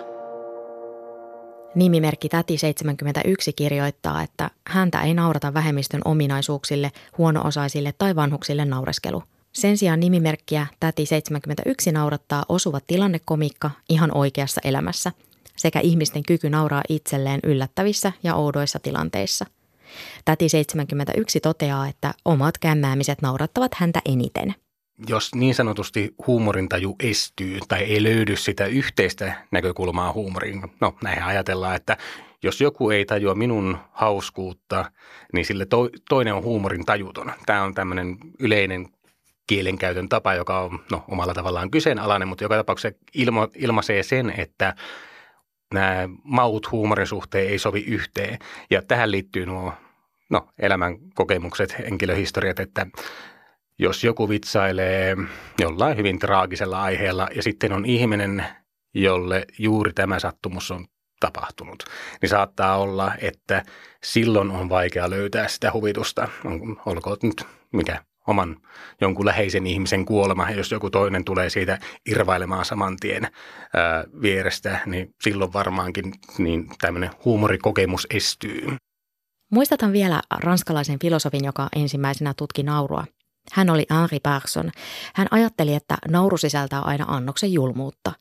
Nimimerkki 1.76 2.28
Täti71 2.28 3.54
kirjoittaa, 3.56 4.24
että 4.24 4.50
häntä 4.68 5.02
ei 5.02 5.14
naurata 5.14 5.54
vähemmistön 5.54 6.02
ominaisuuksille, 6.06 6.92
huono-osaisille 7.18 7.94
tai 7.98 8.16
vanhuksille 8.16 8.66
naureskelu– 8.66 9.24
sen 9.54 9.78
sijaan 9.78 10.00
nimimerkkiä 10.00 10.68
Täti 10.80 11.06
71 11.06 11.92
naurattaa 11.92 12.46
osuva 12.50 12.80
tilannekomikka 12.88 13.72
ihan 13.90 14.18
oikeassa 14.18 14.62
elämässä 14.64 15.12
sekä 15.58 15.80
ihmisten 15.80 16.24
kyky 16.24 16.50
nauraa 16.50 16.84
itselleen 16.90 17.40
yllättävissä 17.44 18.12
ja 18.24 18.36
oudoissa 18.36 18.80
tilanteissa. 18.80 19.46
Täti 20.26 20.50
71 20.50 21.40
toteaa, 21.40 21.88
että 21.88 22.14
omat 22.26 22.58
kämmäämiset 22.58 23.22
naurattavat 23.22 23.74
häntä 23.74 24.02
eniten. 24.06 24.56
jos 25.08 25.36
niin 25.36 25.56
sanotusti 25.56 26.16
huumorintaju 26.28 26.96
estyy 27.00 27.60
tai 27.68 27.84
ei 27.84 28.04
löydy 28.04 28.36
sitä 28.36 28.66
yhteistä 28.66 29.34
näkökulmaa 29.52 30.14
huumoriin, 30.14 30.62
no 30.82 30.96
näin 31.04 31.24
ajatellaan, 31.24 31.76
että 31.76 31.98
jos 32.44 32.62
joku 32.62 32.90
ei 32.90 33.06
tajua 33.06 33.36
minun 33.36 33.78
hauskuutta, 33.92 34.92
niin 35.34 35.46
sille 35.46 35.66
to, 35.66 35.90
toinen 36.10 36.34
on 36.34 36.44
huumorin 36.44 36.86
tajuton. 36.86 37.32
Tämä 37.46 37.64
on 37.64 37.74
tämmöinen 37.74 38.18
yleinen 38.40 38.88
kielenkäytön 39.48 40.10
tapa, 40.10 40.34
joka 40.34 40.60
on 40.60 40.80
no, 40.92 41.04
omalla 41.08 41.34
tavallaan 41.34 41.72
kyseenalainen, 41.72 42.28
mutta 42.28 42.44
joka 42.44 42.56
tapauksessa 42.56 43.00
ilmo, 43.14 43.48
ilmaisee 43.56 44.04
sen, 44.04 44.34
että 44.38 44.76
nämä 45.74 46.10
maut 46.24 46.72
huumorin 46.72 47.08
suhteen 47.08 47.48
ei 47.48 47.60
sovi 47.60 47.82
yhteen. 47.82 48.40
Ja 48.70 48.82
tähän 48.82 49.12
liittyy 49.12 49.46
nuo 49.46 49.74
no, 50.30 50.48
elämän 50.60 50.98
kokemukset, 51.16 51.80
henkilöhistoriat, 51.80 52.60
että 52.60 52.88
jos 53.80 54.04
joku 54.04 54.30
vitsailee 54.30 55.18
jollain 55.60 55.98
hyvin 55.98 56.20
traagisella 56.20 56.82
aiheella 56.82 57.28
ja 57.36 57.44
sitten 57.44 57.74
on 57.74 57.86
ihminen, 57.86 58.46
jolle 58.94 59.46
juuri 59.60 59.94
tämä 59.94 60.20
sattumus 60.20 60.72
on 60.72 60.86
tapahtunut, 61.20 61.84
niin 62.22 62.30
saattaa 62.30 62.78
olla, 62.78 63.12
että 63.22 63.64
silloin 64.04 64.52
on 64.52 64.70
vaikea 64.70 65.10
löytää 65.10 65.48
sitä 65.48 65.72
huvitusta. 65.74 66.28
Olkoon 66.86 67.18
nyt 67.24 67.44
mikä 67.74 68.04
oman 68.28 68.58
jonkun 69.02 69.26
läheisen 69.26 69.68
ihmisen 69.68 70.06
kuolema, 70.06 70.52
jos 70.52 70.72
joku 70.72 70.90
toinen 70.90 71.26
tulee 71.26 71.50
siitä 71.50 71.80
irvailemaan 72.06 72.66
saman 72.66 72.98
tien 73.00 73.24
ää, 73.24 74.04
vierestä, 74.22 74.80
niin 74.86 75.16
silloin 75.22 75.54
varmaankin 75.54 76.14
niin 76.38 76.70
tämmöinen 76.82 77.10
huumorikokemus 77.26 78.08
estyy. 78.10 78.78
Muistatan 79.52 79.94
vielä 79.94 80.22
ranskalaisen 80.38 81.00
filosofin, 81.00 81.46
joka 81.46 81.68
ensimmäisenä 81.76 82.34
tutki 82.38 82.64
naurua. 82.64 83.06
Hän 83.54 83.70
oli 83.70 83.86
Henri 83.92 84.20
Bergson. 84.20 84.72
Hän 85.16 85.28
ajatteli, 85.32 85.74
että 85.74 85.98
nauru 86.08 86.38
sisältää 86.38 86.82
aina 86.82 87.06
annoksen 87.08 87.54
julmuutta. 87.54 88.12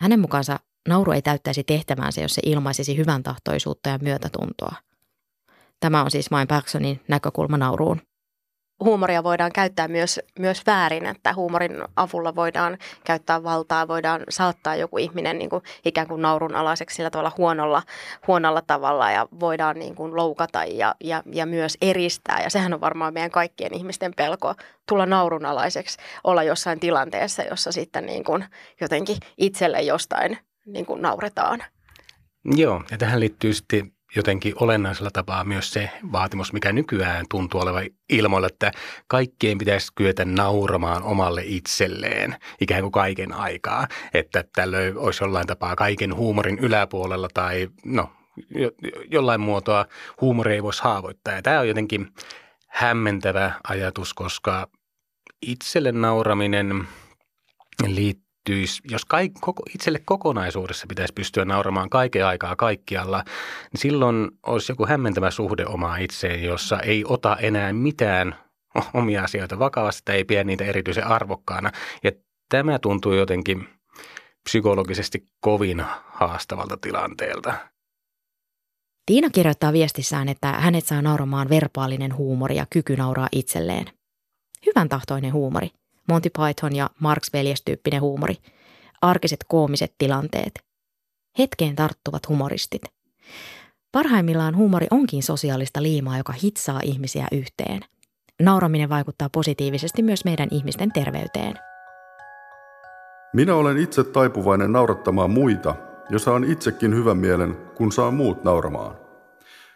Hänen 0.00 0.20
mukaansa 0.20 0.58
nauru 0.88 1.12
ei 1.12 1.22
täyttäisi 1.22 1.64
tehtäväänsä, 1.64 2.20
jos 2.20 2.34
se 2.34 2.42
ilmaisisi 2.44 2.96
hyvän 2.96 3.22
tahtoisuutta 3.22 3.88
ja 3.88 3.98
myötätuntoa. 4.02 4.74
Tämä 5.80 6.02
on 6.02 6.10
siis 6.10 6.30
vain 6.30 6.48
Bergsonin 6.48 7.00
näkökulma 7.08 7.56
nauruun 7.56 8.00
huumoria 8.84 9.24
voidaan 9.24 9.52
käyttää 9.52 9.88
myös, 9.88 10.20
myös 10.38 10.62
väärin, 10.66 11.06
että 11.06 11.34
huumorin 11.34 11.82
avulla 11.96 12.34
voidaan 12.34 12.78
käyttää 13.04 13.42
valtaa, 13.42 13.88
voidaan 13.88 14.22
saattaa 14.28 14.76
joku 14.76 14.98
ihminen 14.98 15.38
niin 15.38 15.50
kuin 15.50 15.62
ikään 15.84 16.08
kuin 16.08 16.22
naurunalaiseksi 16.22 16.96
sillä 16.96 17.10
tavalla 17.10 17.32
huonolla, 17.38 17.82
huonolla 18.26 18.62
tavalla 18.62 19.10
ja 19.10 19.28
voidaan 19.40 19.78
niin 19.78 19.94
kuin 19.94 20.16
loukata 20.16 20.64
ja, 20.64 20.94
ja, 21.04 21.22
ja 21.32 21.46
myös 21.46 21.78
eristää. 21.80 22.42
Ja 22.42 22.50
sehän 22.50 22.74
on 22.74 22.80
varmaan 22.80 23.14
meidän 23.14 23.30
kaikkien 23.30 23.74
ihmisten 23.74 24.12
pelko 24.16 24.54
tulla 24.88 25.06
naurunalaiseksi, 25.06 25.98
olla 26.24 26.42
jossain 26.42 26.80
tilanteessa, 26.80 27.42
jossa 27.42 27.72
sitten 27.72 28.06
niin 28.06 28.24
kuin 28.24 28.44
jotenkin 28.80 29.16
itselle 29.38 29.82
jostain 29.82 30.38
niin 30.66 30.86
kuin 30.86 31.02
nauretaan. 31.02 31.62
Joo, 32.44 32.82
ja 32.90 32.98
tähän 32.98 33.20
liittyy 33.20 33.54
sitten 33.54 33.92
jotenkin 34.16 34.54
olennaisella 34.60 35.10
tapaa 35.10 35.44
myös 35.44 35.72
se 35.72 35.90
vaatimus, 36.12 36.52
mikä 36.52 36.72
nykyään 36.72 37.26
tuntuu 37.30 37.60
olevan 37.60 37.86
ilmoilla, 38.08 38.46
että 38.46 38.72
kaikkien 39.06 39.58
pitäisi 39.58 39.92
kyetä 39.94 40.24
nauramaan 40.24 41.02
omalle 41.02 41.42
itselleen 41.44 42.36
ikään 42.60 42.82
kuin 42.82 42.92
kaiken 42.92 43.32
aikaa. 43.32 43.86
Että 44.14 44.44
tällöin 44.54 44.98
olisi 44.98 45.24
jollain 45.24 45.46
tapaa 45.46 45.76
kaiken 45.76 46.16
huumorin 46.16 46.58
yläpuolella 46.58 47.28
tai 47.34 47.68
no, 47.84 48.12
jollain 49.10 49.40
muotoa 49.40 49.86
huumori 50.20 50.54
ei 50.54 50.62
voisi 50.62 50.82
haavoittaa. 50.82 51.34
Ja 51.34 51.42
tämä 51.42 51.60
on 51.60 51.68
jotenkin 51.68 52.08
hämmentävä 52.68 53.52
ajatus, 53.68 54.14
koska 54.14 54.68
itselle 55.42 55.92
nauraminen 55.92 56.88
liittyy 57.86 58.29
kehittyisi, 58.44 58.82
jos 58.90 59.04
kaik, 59.04 59.32
koko, 59.40 59.62
itselle 59.74 60.00
kokonaisuudessa 60.04 60.86
pitäisi 60.88 61.12
pystyä 61.12 61.44
nauramaan 61.44 61.90
kaiken 61.90 62.26
aikaa 62.26 62.56
kaikkialla, 62.56 63.24
niin 63.72 63.80
silloin 63.80 64.30
olisi 64.46 64.72
joku 64.72 64.86
hämmentävä 64.86 65.30
suhde 65.30 65.66
omaa 65.66 65.96
itseen, 65.96 66.44
jossa 66.44 66.80
ei 66.80 67.04
ota 67.08 67.36
enää 67.36 67.72
mitään 67.72 68.34
omia 68.94 69.24
asioita 69.24 69.58
vakavasti 69.58 70.02
tai 70.04 70.16
ei 70.16 70.24
pidä 70.24 70.44
niitä 70.44 70.64
erityisen 70.64 71.06
arvokkaana. 71.06 71.70
Ja 72.04 72.12
tämä 72.48 72.78
tuntuu 72.78 73.12
jotenkin 73.12 73.68
psykologisesti 74.44 75.26
kovin 75.40 75.84
haastavalta 76.06 76.76
tilanteelta. 76.76 77.54
Tiina 79.06 79.30
kirjoittaa 79.30 79.72
viestissään, 79.72 80.28
että 80.28 80.52
hänet 80.52 80.86
saa 80.86 81.02
nauramaan 81.02 81.48
verbaalinen 81.48 82.16
huumori 82.16 82.56
ja 82.56 82.66
kyky 82.70 82.96
nauraa 82.96 83.28
itselleen. 83.32 83.86
Hyvän 84.66 84.88
tahtoinen 84.88 85.32
huumori. 85.32 85.70
Monty 86.10 86.30
Python 86.30 86.76
ja 86.76 86.90
Marx 87.00 87.32
veljestyyppinen 87.32 88.00
huumori, 88.00 88.36
arkiset 89.02 89.44
koomiset 89.48 89.94
tilanteet, 89.98 90.52
hetkeen 91.38 91.76
tarttuvat 91.76 92.28
humoristit. 92.28 92.82
Parhaimmillaan 93.92 94.56
huumori 94.56 94.86
onkin 94.90 95.22
sosiaalista 95.22 95.82
liimaa, 95.82 96.18
joka 96.18 96.32
hitsaa 96.32 96.80
ihmisiä 96.84 97.26
yhteen. 97.32 97.80
Nauraminen 98.42 98.88
vaikuttaa 98.88 99.28
positiivisesti 99.32 100.02
myös 100.02 100.24
meidän 100.24 100.48
ihmisten 100.50 100.92
terveyteen. 100.92 101.54
Minä 103.32 103.54
olen 103.54 103.78
itse 103.78 104.04
taipuvainen 104.04 104.72
naurattamaan 104.72 105.30
muita 105.30 105.74
ja 106.10 106.18
saan 106.18 106.44
itsekin 106.44 106.94
hyvän 106.94 107.16
mielen, 107.16 107.56
kun 107.74 107.92
saan 107.92 108.14
muut 108.14 108.44
nauramaan. 108.44 108.96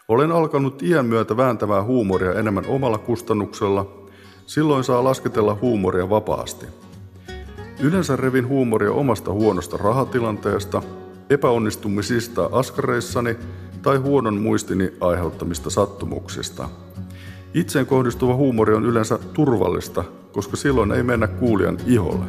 Olen 0.08 0.32
alkanut 0.32 0.82
iän 0.82 1.06
myötä 1.06 1.36
vääntämään 1.36 1.84
huumoria 1.84 2.32
enemmän 2.34 2.66
omalla 2.66 2.98
kustannuksella 2.98 4.03
Silloin 4.46 4.84
saa 4.84 5.04
lasketella 5.04 5.58
huumoria 5.60 6.10
vapaasti. 6.10 6.66
Yleensä 7.80 8.16
revin 8.16 8.48
huumoria 8.48 8.92
omasta 8.92 9.32
huonosta 9.32 9.76
rahatilanteesta, 9.76 10.82
epäonnistumisista 11.30 12.48
askareissani 12.52 13.36
tai 13.82 13.96
huonon 13.96 14.42
muistini 14.42 14.92
aiheuttamista 15.00 15.70
sattumuksista. 15.70 16.68
Itseen 17.54 17.86
kohdistuva 17.86 18.34
huumori 18.34 18.74
on 18.74 18.84
yleensä 18.84 19.18
turvallista, 19.18 20.04
koska 20.32 20.56
silloin 20.56 20.92
ei 20.92 21.02
mennä 21.02 21.26
kuulijan 21.26 21.78
iholle. 21.86 22.24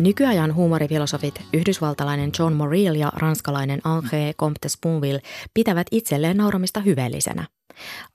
Nykyajan 0.00 0.54
huumorifilosofit 0.54 1.42
yhdysvaltalainen 1.54 2.30
John 2.38 2.52
Morrill 2.52 2.94
ja 2.94 3.12
ranskalainen 3.16 3.78
André 3.78 4.34
Comte 4.38 4.68
Sponville 4.68 5.20
pitävät 5.54 5.86
itselleen 5.90 6.36
nauramista 6.36 6.80
hyveellisenä. 6.80 7.46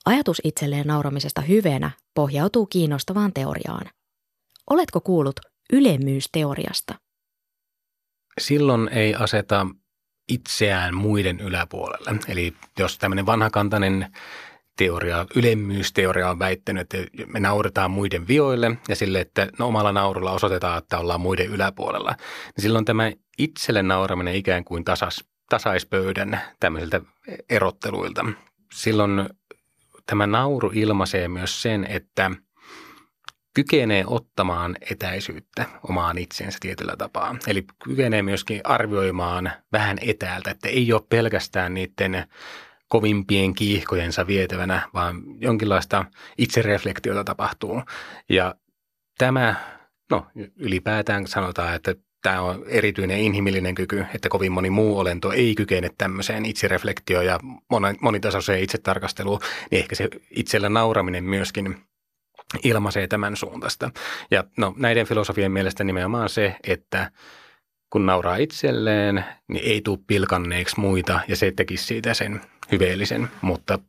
Ajatus 0.06 0.42
itselleen 0.44 0.88
nauramisesta 0.88 1.42
hyveenä 1.42 1.92
pohjautuu 2.16 2.66
kiinnostavaan 2.66 3.34
teoriaan. 3.34 3.86
Oletko 4.70 5.02
kuullut 5.02 5.40
ylemmyysteoriasta? 5.74 6.96
Silloin 8.42 8.90
ei 8.90 9.16
aseta 9.16 9.68
itseään 10.30 10.96
muiden 10.96 11.40
yläpuolelle. 11.40 12.20
Eli 12.28 12.54
jos 12.80 12.98
tämmöinen 12.98 13.26
vanhakantainen 13.26 14.12
teoria, 14.78 15.26
ylemmyysteoria 15.36 16.30
on 16.30 16.40
väittänyt, 16.40 16.94
että 16.94 16.98
me 17.26 17.40
nauretaan 17.40 17.92
muiden 17.92 18.28
vioille 18.28 18.78
ja 18.90 18.96
sille, 18.96 19.22
että 19.22 19.48
no 19.60 19.68
omalla 19.68 19.92
naurulla 19.92 20.32
osoitetaan, 20.32 20.78
että 20.78 21.00
ollaan 21.00 21.22
muiden 21.22 21.48
yläpuolella. 21.48 22.16
Niin 22.56 22.62
silloin 22.62 22.86
tämä 22.86 23.12
itselle 23.38 23.84
nauraminen 23.84 24.36
ikään 24.36 24.64
kuin 24.64 24.84
tasas, 24.84 25.24
tasaispöydän 25.50 26.42
tämmöisiltä 26.60 27.02
erotteluilta. 27.50 28.26
Silloin 28.74 29.30
tämä 30.06 30.28
nauru 30.28 30.72
ilmaisee 30.74 31.28
myös 31.28 31.62
sen, 31.62 31.86
että 31.90 32.32
kykenee 33.54 34.04
ottamaan 34.08 34.76
etäisyyttä 34.92 35.66
omaan 35.90 36.18
itsensä 36.18 36.58
tietyllä 36.62 36.96
tapaa. 36.98 37.36
Eli 37.48 37.66
kykenee 37.84 38.22
myöskin 38.22 38.62
arvioimaan 38.64 39.52
vähän 39.72 39.98
etäältä, 40.02 40.52
että 40.52 40.70
ei 40.70 40.94
ole 40.94 41.02
pelkästään 41.10 41.74
niiden 41.74 42.28
kovimpien 42.88 43.54
kiihkojensa 43.54 44.28
vietävänä, 44.28 44.90
vaan 44.94 45.24
jonkinlaista 45.40 46.06
itsereflektiota 46.38 47.24
tapahtuu. 47.24 47.82
Ja 48.30 48.56
tämä, 49.18 49.56
no 50.12 50.28
ylipäätään 50.56 51.28
sanotaan, 51.28 51.76
että 51.76 51.96
tämä 52.22 52.42
on 52.42 52.64
erityinen 52.68 53.20
inhimillinen 53.20 53.76
kyky, 53.76 54.06
että 54.16 54.30
kovin 54.30 54.52
moni 54.52 54.70
muu 54.70 55.00
olento 55.00 55.32
ei 55.32 55.56
kykene 55.56 55.90
tämmöiseen 55.98 56.46
itsereflektioon 56.46 57.26
ja 57.26 57.40
monitasoiseen 58.02 58.64
itsetarkasteluun, 58.64 59.40
niin 59.72 59.80
ehkä 59.80 59.96
se 59.96 60.10
itsellä 60.32 60.70
nauraminen 60.70 61.24
myöskin 61.24 61.78
ilmaisee 62.64 63.08
tämän 63.08 63.36
suuntaista. 63.36 63.92
Ja 64.32 64.44
no, 64.58 64.74
näiden 64.78 65.08
filosofien 65.08 65.52
mielestä 65.52 65.84
nimenomaan 65.84 66.30
se, 66.30 66.56
että 66.64 67.12
kun 67.90 68.06
nauraa 68.06 68.36
itselleen, 68.36 69.26
niin 69.48 69.64
ei 69.66 69.82
tule 69.82 70.00
pilkanneeksi 70.08 70.80
muita 70.80 71.20
ja 71.28 71.36
se 71.36 71.52
tekisi 71.52 71.86
siitä 71.86 72.14
sen 72.14 72.42
hyveellisen, 72.72 73.28
mutta 73.42 73.80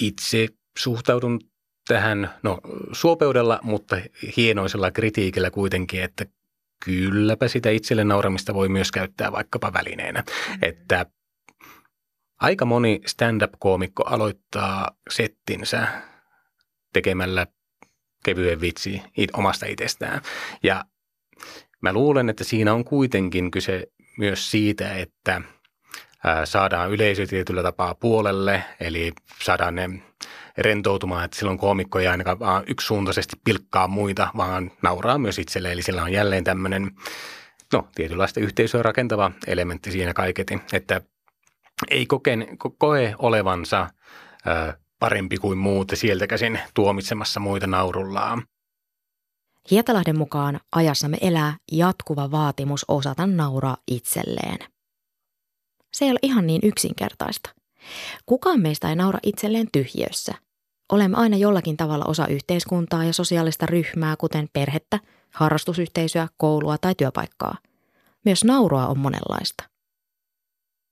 itse 0.00 0.48
suhtaudun 0.78 1.40
tähän 1.88 2.30
no, 2.42 2.60
suopeudella, 2.92 3.60
mutta 3.62 3.96
hienoisella 4.36 4.90
kritiikillä 4.90 5.50
kuitenkin, 5.50 6.02
että 6.02 6.24
kylläpä 6.84 7.48
sitä 7.48 7.70
itselle 7.70 8.04
nauramista 8.04 8.54
voi 8.54 8.68
myös 8.68 8.92
käyttää 8.92 9.32
vaikkapa 9.32 9.72
välineenä. 9.72 10.24
Mm. 10.48 10.58
Että 10.62 11.06
aika 12.40 12.64
moni 12.64 13.00
stand-up-koomikko 13.06 14.02
aloittaa 14.06 14.90
settinsä 15.10 15.88
tekemällä 16.92 17.46
kevyen 18.24 18.60
vitsi 18.60 19.02
omasta 19.32 19.66
itsestään. 19.66 20.20
Ja 20.62 20.84
mä 21.80 21.92
luulen, 21.92 22.30
että 22.30 22.44
siinä 22.44 22.74
on 22.74 22.84
kuitenkin 22.84 23.50
kyse 23.50 23.86
myös 24.18 24.50
siitä, 24.50 24.94
että 24.94 25.42
saadaan 26.44 26.90
yleisö 26.90 27.26
tietyllä 27.26 27.62
tapaa 27.62 27.94
puolelle, 27.94 28.64
eli 28.80 29.12
saadaan 29.42 29.74
ne 29.74 29.88
rentoutumaan, 30.60 31.24
että 31.24 31.36
silloin 31.38 31.58
koomikko 31.58 31.98
ei 31.98 32.06
ainakaan 32.06 32.38
vaan 32.38 32.64
yksisuuntaisesti 32.66 33.36
pilkkaa 33.44 33.88
muita, 33.88 34.28
vaan 34.36 34.70
nauraa 34.82 35.18
myös 35.18 35.38
itselle. 35.38 35.72
Eli 35.72 35.82
sillä 35.82 36.02
on 36.02 36.12
jälleen 36.12 36.44
tämmöinen, 36.44 36.90
no 37.72 37.88
tietynlaista 37.94 38.40
yhteisöä 38.40 38.82
rakentava 38.82 39.30
elementti 39.46 39.90
siinä 39.90 40.12
kaiketi, 40.12 40.60
että 40.72 41.00
ei 41.90 42.06
koken, 42.06 42.46
koe 42.78 43.14
olevansa 43.18 43.88
ö, 44.46 44.78
parempi 44.98 45.36
kuin 45.36 45.58
muut 45.58 45.90
ja 45.90 45.96
sieltä 45.96 46.26
käsin 46.26 46.60
tuomitsemassa 46.74 47.40
muita 47.40 47.66
naurullaan. 47.66 48.42
Hietalahden 49.70 50.18
mukaan 50.18 50.60
ajassamme 50.72 51.18
elää 51.20 51.56
jatkuva 51.72 52.30
vaatimus 52.30 52.84
osata 52.88 53.26
nauraa 53.26 53.76
itselleen. 53.90 54.58
Se 55.92 56.04
ei 56.04 56.10
ole 56.10 56.18
ihan 56.22 56.46
niin 56.46 56.60
yksinkertaista. 56.64 57.50
Kukaan 58.26 58.60
meistä 58.60 58.88
ei 58.88 58.96
naura 58.96 59.18
itselleen 59.22 59.68
tyhjössä. 59.72 60.34
Olemme 60.90 61.16
aina 61.16 61.36
jollakin 61.36 61.76
tavalla 61.76 62.04
osa 62.04 62.26
yhteiskuntaa 62.26 63.04
ja 63.04 63.12
sosiaalista 63.12 63.66
ryhmää, 63.66 64.16
kuten 64.16 64.48
perhettä, 64.52 64.98
harrastusyhteisöä, 65.34 66.28
koulua 66.36 66.78
tai 66.78 66.94
työpaikkaa. 66.94 67.56
Myös 68.24 68.44
naurua 68.44 68.86
on 68.86 68.98
monenlaista 68.98 69.70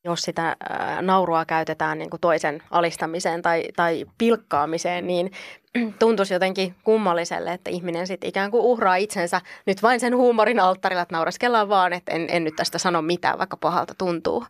jos 0.05 0.23
sitä 0.23 0.57
naurua 1.01 1.45
käytetään 1.45 1.99
niin 1.99 2.11
kuin 2.11 2.21
toisen 2.21 2.63
alistamiseen 2.71 3.43
tai, 3.43 3.65
tai 3.77 4.05
pilkkaamiseen, 4.19 5.07
niin 5.07 5.31
tuntuisi 5.99 6.35
jotenkin 6.35 6.75
kummalliselle, 6.85 7.53
että 7.53 7.71
ihminen 7.71 8.07
sitten 8.07 8.29
ikään 8.29 8.51
kuin 8.51 8.63
uhraa 8.63 8.97
itsensä 8.97 9.41
nyt 9.67 9.83
vain 9.83 10.01
sen 10.01 10.17
huumorin 10.17 10.61
alttarilla, 10.61 11.03
että 11.03 11.15
nauraskellaan 11.15 11.69
vaan, 11.69 11.93
että 11.93 12.13
en, 12.13 12.27
en 12.31 12.45
nyt 12.45 12.57
tästä 12.57 12.79
sano 12.79 13.03
mitään, 13.03 13.39
vaikka 13.39 13.57
pahalta 13.57 13.95
tuntuu. 13.99 14.45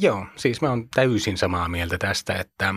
Joo, 0.00 0.26
siis 0.36 0.60
mä 0.60 0.68
oon 0.68 0.88
täysin 0.94 1.38
samaa 1.38 1.68
mieltä 1.68 1.98
tästä, 1.98 2.34
että 2.34 2.74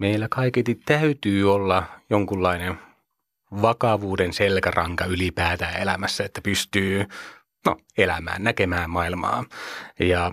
meillä 0.00 0.28
kaiketi 0.30 0.74
täytyy 0.74 1.54
olla 1.54 1.82
jonkunlainen 2.10 2.78
vakavuuden 3.62 4.32
selkäranka 4.32 5.04
ylipäätään 5.04 5.82
elämässä, 5.82 6.24
että 6.24 6.40
pystyy 6.40 7.06
no, 7.66 7.76
elämään, 7.98 8.44
näkemään 8.44 8.90
maailmaa. 8.90 9.44
Ja 10.00 10.32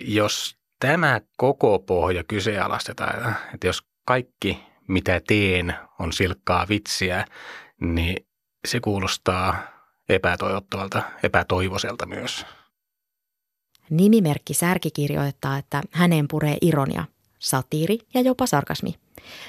jos 0.00 0.56
tämä 0.80 1.20
koko 1.36 1.78
pohja 1.78 2.24
kyseenalaistetaan, 2.24 3.36
että 3.54 3.66
jos 3.66 3.82
kaikki 4.04 4.62
mitä 4.88 5.20
teen 5.26 5.74
on 5.98 6.12
silkkaa 6.12 6.66
vitsiä, 6.68 7.24
niin 7.80 8.26
se 8.66 8.80
kuulostaa 8.80 9.56
epätoivottavalta, 10.08 11.02
epätoivoiselta 11.22 12.06
myös. 12.06 12.46
Nimimerkki 13.90 14.54
Särki 14.54 14.90
kirjoittaa, 14.90 15.58
että 15.58 15.82
häneen 15.90 16.28
puree 16.28 16.56
ironia, 16.60 17.04
satiiri 17.38 17.98
ja 18.14 18.20
jopa 18.20 18.46
sarkasmi. 18.46 18.94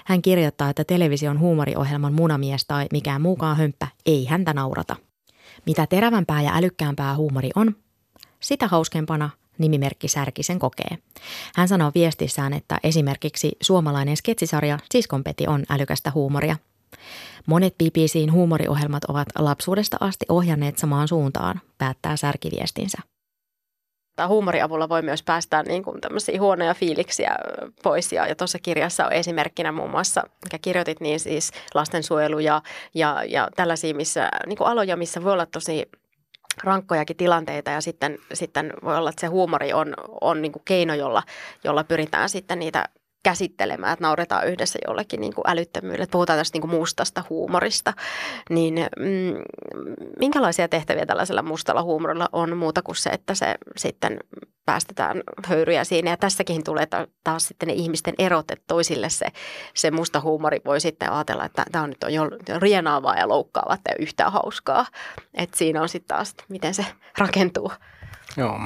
Hän 0.06 0.22
kirjoittaa, 0.22 0.70
että 0.70 0.84
television 0.84 1.40
huumoriohjelman 1.40 2.14
munamies 2.14 2.66
tai 2.68 2.88
mikään 2.92 3.22
muukaan 3.22 3.58
hömppä 3.58 3.88
ei 4.06 4.26
häntä 4.26 4.54
naurata. 4.54 4.96
Mitä 5.66 5.88
terävämpää 5.88 6.42
ja 6.42 6.52
älykkäämpää 6.56 7.16
huumori 7.16 7.50
on, 7.56 7.76
sitä 8.40 8.68
hauskempana 8.68 9.30
nimimerkki 9.58 10.08
Särkisen 10.08 10.60
kokee. 10.60 10.98
Hän 11.56 11.68
sanoo 11.68 11.92
viestissään, 11.96 12.54
että 12.54 12.78
esimerkiksi 12.84 13.52
suomalainen 13.62 14.18
sketsisarja 14.18 14.80
Siskonpeti 14.92 15.48
on 15.48 15.64
älykästä 15.70 16.12
huumoria. 16.16 16.58
Monet 17.46 17.76
BBCin 17.78 18.32
huumoriohjelmat 18.32 19.04
ovat 19.04 19.28
lapsuudesta 19.38 19.98
asti 20.00 20.26
ohjanneet 20.30 20.78
samaan 20.78 21.08
suuntaan, 21.08 21.62
päättää 21.78 22.18
Särkiviestinsä. 22.18 22.98
Huumorin 24.28 24.64
avulla 24.64 24.90
voi 24.90 25.02
myös 25.02 25.24
päästä 25.24 25.64
niin 25.64 25.84
kuin 25.84 26.02
tämmöisiä 26.02 26.42
huonoja 26.42 26.74
fiiliksiä 26.74 27.36
pois. 27.84 28.12
Ja, 28.12 28.28
ja 28.28 28.36
tuossa 28.36 28.60
kirjassa 28.60 29.06
on 29.06 29.14
esimerkkinä 29.14 29.72
muun 29.72 29.92
muassa, 29.92 30.24
mikä 30.46 30.58
kirjoitit, 30.62 31.00
niin 31.00 31.20
siis 31.20 31.52
lastensuojelu 31.74 32.40
ja, 32.40 32.62
ja, 32.94 33.24
ja 33.28 33.48
tällaisia 33.56 33.96
missä, 33.96 34.30
niin 34.46 34.58
kuin 34.58 34.68
aloja, 34.68 34.98
missä 34.98 35.24
voi 35.24 35.34
olla 35.34 35.46
tosi 35.46 35.90
rankkojakin 36.64 37.18
tilanteita 37.18 37.72
ja 37.72 37.82
sitten, 37.82 38.18
sitten 38.34 38.74
voi 38.84 38.98
olla, 38.98 39.10
että 39.10 39.22
se 39.22 39.28
huumori 39.28 39.74
on, 39.74 39.94
on 40.22 40.42
niin 40.42 40.52
kuin 40.52 40.64
keino, 40.66 40.94
jolla, 40.94 41.24
jolla 41.64 41.84
pyritään 41.84 42.30
sitten 42.30 42.60
niitä 42.60 42.86
käsittelemään, 43.28 43.94
että 43.94 44.04
nauretaan 44.06 44.48
yhdessä 44.48 44.80
jollekin 44.88 45.22
niin 45.22 45.34
kuin 45.36 45.44
älyttömyydelle. 45.48 46.08
Puhutaan 46.12 46.40
tästä 46.40 46.56
niin 46.56 46.62
kuin 46.62 46.72
mustasta 46.72 47.24
huumorista. 47.30 47.94
Niin 48.50 48.74
mm, 49.00 49.44
minkälaisia 50.20 50.68
tehtäviä 50.68 51.06
tällaisella 51.06 51.42
mustalla 51.42 51.84
huumorilla 51.84 52.30
on 52.32 52.58
muuta 52.58 52.82
kuin 52.82 52.96
se, 52.96 53.10
että 53.10 53.36
se 53.36 53.56
sitten 53.78 54.20
päästetään 54.66 55.22
höyryjä 55.46 55.84
siinä. 55.84 56.10
Ja 56.10 56.18
tässäkin 56.18 56.64
tulee 56.64 56.88
taas 57.24 57.48
sitten 57.48 57.68
ne 57.68 57.74
ihmisten 57.74 58.14
erot, 58.18 58.52
että 58.52 58.66
toisille 58.68 59.10
se, 59.10 59.28
se 59.74 59.92
musta 59.92 60.22
huumori 60.22 60.62
voi 60.66 60.82
sitten 60.82 61.12
ajatella, 61.12 61.46
että 61.46 61.66
tämä 61.72 61.84
on 61.84 61.90
nyt 61.90 62.04
on 62.04 62.14
jo 62.14 62.30
rienaavaa 62.60 63.18
ja 63.18 63.28
loukkaavaa, 63.28 63.76
että 63.76 63.92
yhtään 64.00 64.32
hauskaa. 64.32 64.86
Että 65.34 65.58
siinä 65.58 65.82
on 65.82 65.90
sitten 65.90 66.18
taas, 66.18 66.36
miten 66.50 66.74
se 66.74 66.86
rakentuu. 67.18 67.72
Joo. 68.38 68.60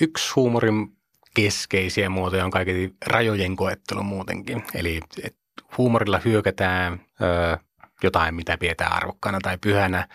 Yksi 0.00 0.32
huumorin 0.36 0.96
keskeisiä 1.34 2.10
muotoja 2.10 2.44
on 2.44 2.50
kaiketi 2.50 2.94
rajojen 3.06 3.56
koettelu 3.56 4.02
muutenkin. 4.02 4.64
Eli 4.74 5.00
et 5.22 5.36
huumorilla 5.78 6.20
hyökätään 6.24 7.00
ö, 7.22 7.58
jotain, 8.02 8.34
mitä 8.34 8.58
pidetään 8.58 8.92
arvokkaana 8.92 9.38
tai 9.42 9.58
pyhänä. 9.58 10.08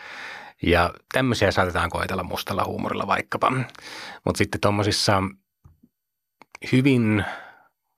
Ja 0.62 0.94
tämmöisiä 1.14 1.52
saatetaan 1.52 1.90
koetella 1.90 2.24
mustalla 2.24 2.64
huumorilla 2.66 3.08
vaikkapa. 3.08 3.52
Mutta 4.26 4.38
sitten 4.38 4.62
tuommoisissa 4.62 5.24
hyvin 6.72 7.26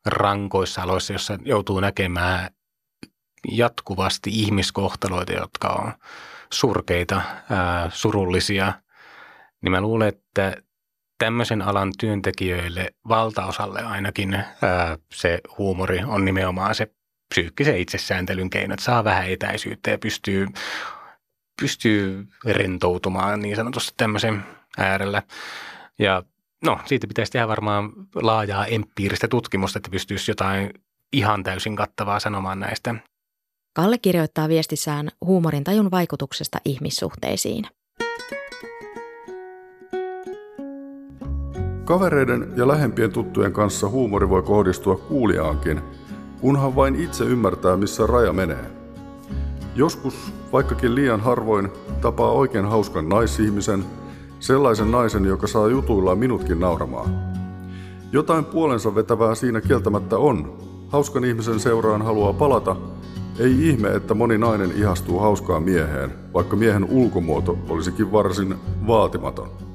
rankoissa 0.06 0.82
aloissa, 0.82 1.14
jossa 1.14 1.38
joutuu 1.46 1.80
näkemään 1.80 2.50
jatkuvasti 3.52 4.30
ihmiskohtaloita, 4.34 5.34
jotka 5.34 5.68
on 5.68 5.94
surkeita, 6.54 7.22
ää, 7.50 7.90
surullisia, 7.94 8.74
niin 9.62 9.72
mä 9.72 9.82
luulen, 9.82 10.08
että 10.08 10.58
tämmöisen 11.22 11.62
alan 11.62 11.92
työntekijöille, 12.00 12.92
valtaosalle 13.08 13.82
ainakin, 13.84 14.34
ää, 14.34 14.98
se 15.14 15.40
huumori 15.58 16.04
on 16.06 16.26
nimenomaan 16.26 16.76
se 16.76 16.92
psyykkisen 17.30 17.78
itsesääntelyn 17.78 18.50
keino, 18.50 18.74
että 18.74 18.84
saa 18.84 19.04
vähän 19.04 19.30
etäisyyttä 19.30 19.92
ja 19.92 19.98
pystyy, 19.98 20.48
pystyy 21.62 22.28
rentoutumaan 22.46 23.40
niin 23.40 23.56
sanotusti 23.56 23.94
tämmöisen 23.98 24.44
äärellä. 24.78 25.24
Ja 26.00 26.24
no, 26.64 26.80
siitä 26.86 27.08
pitäisi 27.08 27.32
tehdä 27.32 27.48
varmaan 27.48 27.92
laajaa 28.16 28.66
empiiristä 28.66 29.28
tutkimusta, 29.28 29.80
että 29.80 29.92
pystyisi 29.92 30.32
jotain 30.32 30.74
ihan 31.14 31.44
täysin 31.44 31.76
kattavaa 31.76 32.20
sanomaan 32.20 32.60
näistä. 32.60 32.96
Kalle 33.74 33.98
kirjoittaa 33.98 34.50
viestissään 34.50 35.10
huumorin 35.26 35.64
tajun 35.64 35.92
vaikutuksesta 35.92 36.58
ihmissuhteisiin– 36.66 37.68
Kavereiden 41.92 42.54
ja 42.56 42.68
lähempien 42.68 43.12
tuttujen 43.12 43.54
kanssa 43.54 43.90
huumori 43.90 44.30
voi 44.30 44.42
kohdistua 44.42 44.96
kuuliaankin, 44.96 45.82
kunhan 46.42 46.76
vain 46.76 46.96
itse 46.96 47.24
ymmärtää, 47.24 47.78
missä 47.78 48.08
raja 48.08 48.34
menee. 48.34 48.72
Joskus, 49.76 50.34
vaikkakin 50.54 50.96
liian 50.96 51.20
harvoin, 51.20 51.70
tapaa 52.02 52.32
oikein 52.32 52.66
hauskan 52.66 53.10
naisihmisen, 53.10 53.86
sellaisen 54.40 54.92
naisen, 54.92 55.26
joka 55.26 55.48
saa 55.48 55.68
jutuillaan 55.68 56.18
minutkin 56.18 56.60
nauramaan. 56.60 57.10
Jotain 58.12 58.46
puolensa 58.46 58.96
vetävää 58.96 59.36
siinä 59.36 59.62
kieltämättä 59.62 60.18
on. 60.18 60.58
Hauskan 60.90 61.26
ihmisen 61.26 61.60
seuraan 61.60 62.02
haluaa 62.02 62.34
palata. 62.34 62.76
Ei 63.40 63.70
ihme, 63.70 63.90
että 63.90 64.14
moni 64.14 64.38
nainen 64.38 64.72
ihastuu 64.76 65.20
hauskaan 65.20 65.64
mieheen, 65.64 66.12
vaikka 66.34 66.56
miehen 66.56 66.84
ulkomuoto 66.84 67.58
olisikin 67.70 68.12
varsin 68.12 68.56
vaatimaton. 68.88 69.71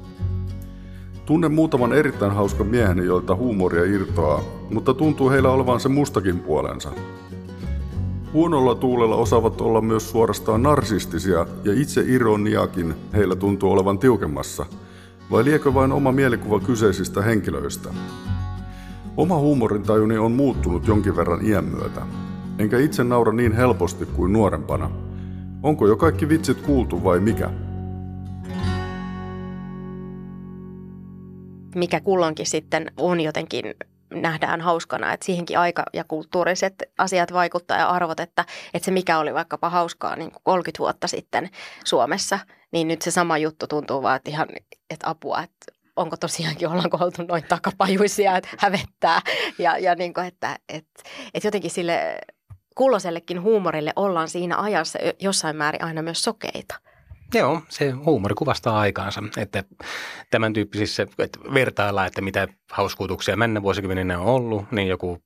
Tunnen 1.27 1.53
muutaman 1.53 1.93
erittäin 1.93 2.31
hauskan 2.31 2.67
miehen, 2.67 3.05
joilta 3.05 3.35
huumoria 3.35 3.83
irtoaa, 3.83 4.41
mutta 4.71 4.93
tuntuu 4.93 5.29
heillä 5.29 5.49
olevan 5.49 5.79
se 5.79 5.89
mustakin 5.89 6.39
puolensa. 6.39 6.91
Huonolla 8.33 8.75
tuulella 8.75 9.15
osaavat 9.15 9.61
olla 9.61 9.81
myös 9.81 10.09
suorastaan 10.09 10.63
narsistisia 10.63 11.45
ja 11.63 11.73
itse 11.81 12.03
ironiakin 12.07 12.95
heillä 13.13 13.35
tuntuu 13.35 13.71
olevan 13.71 13.99
tiukemmassa. 13.99 14.65
Vai 15.31 15.45
liekö 15.45 15.73
vain 15.73 15.91
oma 15.91 16.11
mielikuva 16.11 16.59
kyseisistä 16.59 17.21
henkilöistä? 17.21 17.89
Oma 19.17 19.37
huumorintajuni 19.37 20.17
on 20.17 20.31
muuttunut 20.31 20.87
jonkin 20.87 21.15
verran 21.15 21.45
iän 21.45 21.65
myötä. 21.65 22.01
Enkä 22.59 22.79
itse 22.79 23.03
naura 23.03 23.31
niin 23.31 23.53
helposti 23.53 24.05
kuin 24.05 24.33
nuorempana. 24.33 24.91
Onko 25.63 25.87
jo 25.87 25.95
kaikki 25.95 26.29
vitsit 26.29 26.61
kuultu 26.61 27.03
vai 27.03 27.19
mikä? 27.19 27.66
Mikä 31.77 31.99
kulloinkin 31.99 32.45
sitten 32.45 32.91
on 32.97 33.19
jotenkin 33.19 33.75
nähdään 34.13 34.61
hauskana, 34.61 35.13
että 35.13 35.25
siihenkin 35.25 35.59
aika 35.59 35.83
ja 35.93 36.03
kulttuuriset 36.03 36.73
asiat 36.97 37.33
vaikuttaa 37.33 37.77
ja 37.77 37.89
arvot, 37.89 38.19
että, 38.19 38.45
että 38.73 38.85
se 38.85 38.91
mikä 38.91 39.19
oli 39.19 39.33
vaikkapa 39.33 39.69
hauskaa 39.69 40.15
niin 40.15 40.31
kuin 40.31 40.41
30 40.43 40.79
vuotta 40.79 41.07
sitten 41.07 41.49
Suomessa, 41.85 42.39
niin 42.71 42.87
nyt 42.87 43.01
se 43.01 43.11
sama 43.11 43.37
juttu 43.37 43.67
tuntuu 43.67 44.01
vaan, 44.01 44.15
että 44.15 44.29
ihan 44.29 44.47
että 44.89 45.09
apua, 45.09 45.43
että 45.43 45.71
onko 45.95 46.17
tosiaankin, 46.17 46.67
ollaanko 46.67 46.97
oltu 47.01 47.23
noin 47.23 47.43
takapajuisia, 47.43 48.37
että 48.37 48.49
hävettää. 48.57 49.21
Ja, 49.59 49.77
ja 49.77 49.95
niin 49.95 50.13
kuin, 50.13 50.25
että, 50.25 50.59
että, 50.69 51.03
että 51.33 51.47
jotenkin 51.47 51.71
sille 51.71 52.17
kulloisellekin 52.75 53.41
huumorille 53.41 53.93
ollaan 53.95 54.29
siinä 54.29 54.57
ajassa 54.57 54.99
jossain 55.19 55.55
määrin 55.55 55.83
aina 55.83 56.01
myös 56.01 56.23
sokeita. 56.23 56.75
Joo, 57.33 57.61
se 57.69 57.89
huumori 57.91 58.35
kuvastaa 58.35 58.79
aikaansa, 58.79 59.23
että 59.37 59.63
tämän 60.31 60.53
tyyppisissä, 60.53 61.03
että 61.19 61.39
vertaillaan, 61.53 62.07
että 62.07 62.21
mitä 62.21 62.47
hauskuutuksia 62.71 63.37
mennä 63.37 63.61
vuosikymmeninä 63.61 64.19
on 64.19 64.25
ollut, 64.25 64.71
niin 64.71 64.87
joku 64.87 65.23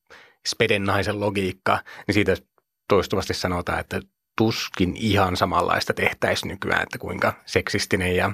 speden 0.48 0.84
naisen 0.84 1.20
logiikka, 1.20 1.78
niin 2.06 2.14
siitä 2.14 2.36
toistuvasti 2.88 3.34
sanotaan, 3.34 3.80
että 3.80 4.00
tuskin 4.38 4.96
ihan 4.96 5.36
samanlaista 5.36 5.94
tehtäisiin 5.94 6.48
nykyään, 6.48 6.82
että 6.82 6.98
kuinka 6.98 7.32
seksistinen 7.46 8.16
ja 8.16 8.32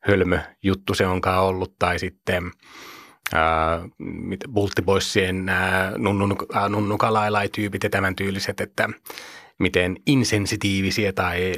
hölmö 0.00 0.38
juttu 0.62 0.94
se 0.94 1.06
onkaan 1.06 1.42
ollut, 1.44 1.74
tai 1.78 1.98
sitten 1.98 2.50
Bulttiboissien 4.52 5.46
nunnukalailai-tyypit 6.68 7.84
ja 7.84 7.90
tämän 7.90 8.16
tyyliset, 8.16 8.60
että 8.60 8.88
miten 9.58 9.96
insensitiivisiä 10.06 11.12
tai 11.12 11.54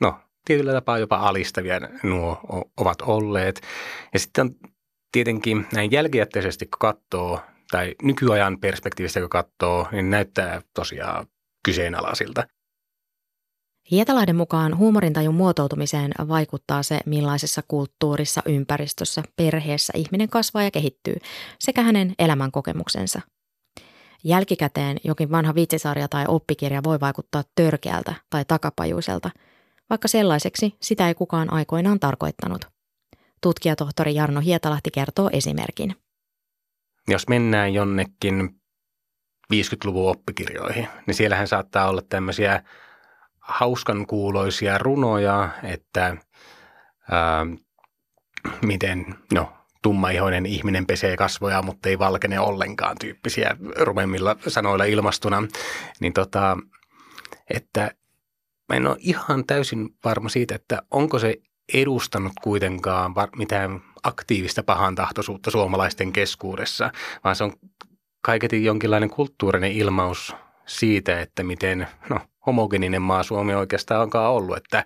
no, 0.00 0.20
tietyllä 0.46 0.72
tapaa 0.72 0.98
jopa 0.98 1.16
alistavia 1.16 1.80
nuo 2.02 2.40
ovat 2.76 3.02
olleet. 3.02 3.60
Ja 4.12 4.18
sitten 4.18 4.46
on 4.46 4.54
tietenkin 5.12 5.66
näin 5.72 5.92
jälkijätteisesti, 5.92 6.66
kun 6.66 6.78
katsoo, 6.78 7.40
tai 7.70 7.94
nykyajan 8.02 8.58
perspektiivistä 8.58 9.20
kun 9.20 9.28
katsoo, 9.28 9.88
niin 9.92 10.10
näyttää 10.10 10.62
tosiaan 10.74 11.26
kyseenalaisilta. 11.64 12.44
Hietalahden 13.90 14.36
mukaan 14.36 14.78
huumorintajun 14.78 15.34
muotoutumiseen 15.34 16.12
vaikuttaa 16.28 16.82
se, 16.82 17.00
millaisessa 17.06 17.62
kulttuurissa, 17.68 18.42
ympäristössä, 18.46 19.22
perheessä 19.36 19.92
ihminen 19.96 20.28
kasvaa 20.28 20.62
ja 20.62 20.70
kehittyy, 20.70 21.16
sekä 21.58 21.82
hänen 21.82 22.14
elämänkokemuksensa. 22.18 23.20
Jälkikäteen 24.24 24.96
jokin 25.04 25.30
vanha 25.30 25.54
vitsisarja 25.54 26.08
tai 26.08 26.24
oppikirja 26.28 26.82
voi 26.84 27.00
vaikuttaa 27.00 27.42
törkeältä 27.54 28.14
tai 28.30 28.44
takapajuiselta, 28.44 29.30
vaikka 29.90 30.08
sellaiseksi 30.08 30.76
sitä 30.82 31.08
ei 31.08 31.14
kukaan 31.14 31.52
aikoinaan 31.52 32.00
tarkoittanut. 32.00 32.64
Tutkijatohtori 33.42 34.14
Jarno 34.14 34.40
Hietalahti 34.40 34.90
kertoo 34.90 35.30
esimerkin. 35.32 35.96
Jos 37.08 37.28
mennään 37.28 37.74
jonnekin 37.74 38.60
50-luvun 39.54 40.10
oppikirjoihin, 40.10 40.88
niin 41.06 41.14
siellähän 41.14 41.48
saattaa 41.48 41.88
olla 41.88 42.02
tämmöisiä 42.08 42.62
hauskan 43.40 44.06
kuuloisia 44.06 44.78
runoja, 44.78 45.48
että 45.62 46.16
ää, 47.10 47.46
miten, 48.62 49.06
no, 49.34 49.52
tummaihoinen 49.82 50.46
ihminen 50.46 50.86
pesee 50.86 51.16
kasvoja, 51.16 51.62
mutta 51.62 51.88
ei 51.88 51.98
valkene 51.98 52.40
ollenkaan 52.40 52.96
tyyppisiä 53.00 53.56
rumemmilla 53.78 54.36
sanoilla 54.48 54.84
ilmastuna, 54.84 55.42
niin 56.00 56.12
tota, 56.12 56.56
että 57.50 57.90
mä 58.68 58.76
en 58.76 58.86
ole 58.86 58.96
ihan 58.98 59.44
täysin 59.46 59.88
varma 60.04 60.28
siitä, 60.28 60.54
että 60.54 60.82
onko 60.90 61.18
se 61.18 61.36
edustanut 61.74 62.32
kuitenkaan 62.42 63.14
mitään 63.36 63.82
aktiivista 64.02 64.62
pahantahtoisuutta 64.62 65.50
suomalaisten 65.50 66.12
keskuudessa, 66.12 66.90
vaan 67.24 67.36
se 67.36 67.44
on 67.44 67.52
kaiketin 68.20 68.64
jonkinlainen 68.64 69.10
kulttuurinen 69.10 69.72
ilmaus 69.72 70.34
siitä, 70.66 71.20
että 71.20 71.42
miten 71.42 71.86
no, 72.10 72.20
homogeninen 72.46 73.02
maa 73.02 73.22
Suomi 73.22 73.54
oikeastaan 73.54 74.02
onkaan 74.02 74.30
ollut. 74.32 74.56
Että, 74.56 74.84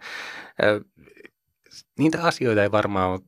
niitä 1.99 2.23
asioita 2.23 2.63
ei 2.63 2.73
varmaan 2.73 3.11
ole 3.11 3.21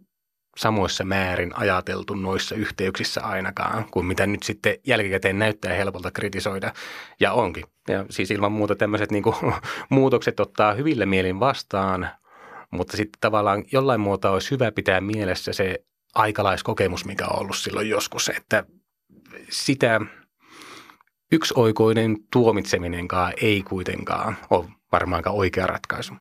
samoissa 0.57 1.05
määrin 1.05 1.51
ajateltu 1.57 2.15
noissa 2.15 2.55
yhteyksissä 2.55 3.21
ainakaan, 3.23 3.85
kuin 3.91 4.07
mitä 4.07 4.27
nyt 4.27 4.43
sitten 4.43 4.77
jälkikäteen 4.87 5.39
näyttää 5.39 5.75
helpolta 5.75 6.11
kritisoida. 6.11 6.73
Ja 7.21 7.33
onkin. 7.33 7.65
Ja 7.89 8.07
siis 8.11 8.31
ilman 8.31 8.53
muuta 8.53 8.75
tämmöiset 8.75 9.11
niin 9.11 9.23
kuin, 9.23 9.37
muutokset 9.89 10.41
ottaa 10.41 10.75
hyvillä 10.75 11.07
mielin 11.07 11.41
vastaan, 11.41 12.09
mutta 12.71 12.97
sitten 12.97 13.21
tavallaan 13.21 13.65
jollain 13.73 14.01
muuta 14.01 14.31
olisi 14.31 14.51
hyvä 14.51 14.73
pitää 14.73 15.01
mielessä 15.01 15.53
se 15.53 15.85
aikalaiskokemus, 16.15 17.05
mikä 17.05 17.27
on 17.27 17.39
ollut 17.41 17.57
silloin 17.57 17.89
joskus, 17.89 18.29
että 18.29 18.65
sitä– 19.51 20.01
yksioikoinen 21.33 22.17
tuomitseminenkaan 22.33 23.33
ei 23.43 23.63
kuitenkaan 23.63 24.37
ole 24.51 24.69
varmaankaan 24.93 25.37
oikea 25.37 25.67
ratkaisu. 25.67 26.15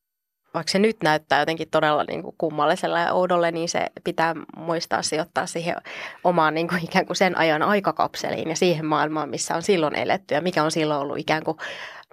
Vaikka 0.54 0.72
se 0.72 0.80
nyt 0.80 0.98
näyttää 1.04 1.40
jotenkin 1.40 1.70
todella 1.70 2.04
niin 2.04 2.24
kuin 2.24 2.36
kummallisella 2.38 3.00
ja 3.00 3.14
oudolle, 3.14 3.52
niin 3.52 3.70
se 3.70 3.88
pitää 4.04 4.36
muistaa 4.56 5.02
sijoittaa 5.02 5.46
siihen 5.46 5.76
omaan 6.24 6.54
niin 6.54 6.68
kuin 6.68 6.84
ikään 6.84 7.06
kuin 7.06 7.18
sen 7.18 7.38
ajan 7.38 7.64
aikakapseliin 7.64 8.50
ja 8.50 8.56
siihen 8.56 8.86
maailmaan, 8.86 9.30
missä 9.30 9.56
on 9.56 9.64
silloin 9.64 9.96
eletty 9.96 10.36
ja 10.36 10.42
mikä 10.42 10.64
on 10.64 10.72
silloin 10.72 11.02
ollut 11.02 11.18
ikään 11.18 11.44
kuin 11.44 11.58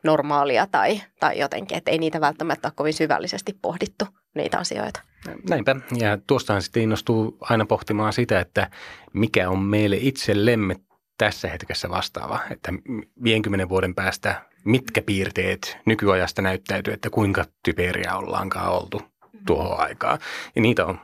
normaalia 0.05 0.67
tai, 0.67 1.03
tai 1.21 1.39
jotenkin, 1.39 1.79
että 1.79 1.91
ei 1.91 1.99
niitä 1.99 2.21
välttämättä 2.21 2.69
ole 2.69 2.73
kovin 2.77 2.95
syvällisesti 2.95 3.59
pohdittu 3.63 4.05
niitä 4.35 4.59
asioita. 4.59 5.01
Näinpä, 5.49 5.77
ja 5.99 6.19
tuostahan 6.27 6.63
sitten 6.63 6.83
innostuu 6.83 7.39
aina 7.41 7.67
pohtimaan 7.67 8.13
sitä, 8.13 8.41
että 8.41 8.71
mikä 9.13 9.51
on 9.51 9.59
meille 9.59 9.97
itsellemme 10.01 10.77
tässä 11.19 11.49
hetkessä 11.49 11.89
vastaava, 11.89 12.39
että 12.51 12.73
50 13.23 13.69
vuoden 13.69 13.95
päästä 13.95 14.48
mitkä 14.69 15.03
piirteet 15.03 15.79
nykyajasta 15.87 16.43
näyttäytyy, 16.43 16.95
että 16.95 17.11
kuinka 17.11 17.45
typeriä 17.65 18.17
ollaankaan 18.17 18.73
oltu 18.73 19.03
tuohon 19.47 19.81
aikaan. 19.81 20.19
Ja 20.57 20.63
niitä 20.63 20.87
on 20.87 21.01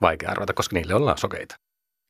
vaikea 0.00 0.30
arvata, 0.30 0.52
koska 0.52 0.76
niille 0.76 0.94
ollaan 0.94 1.18
sokeita. 1.18 1.56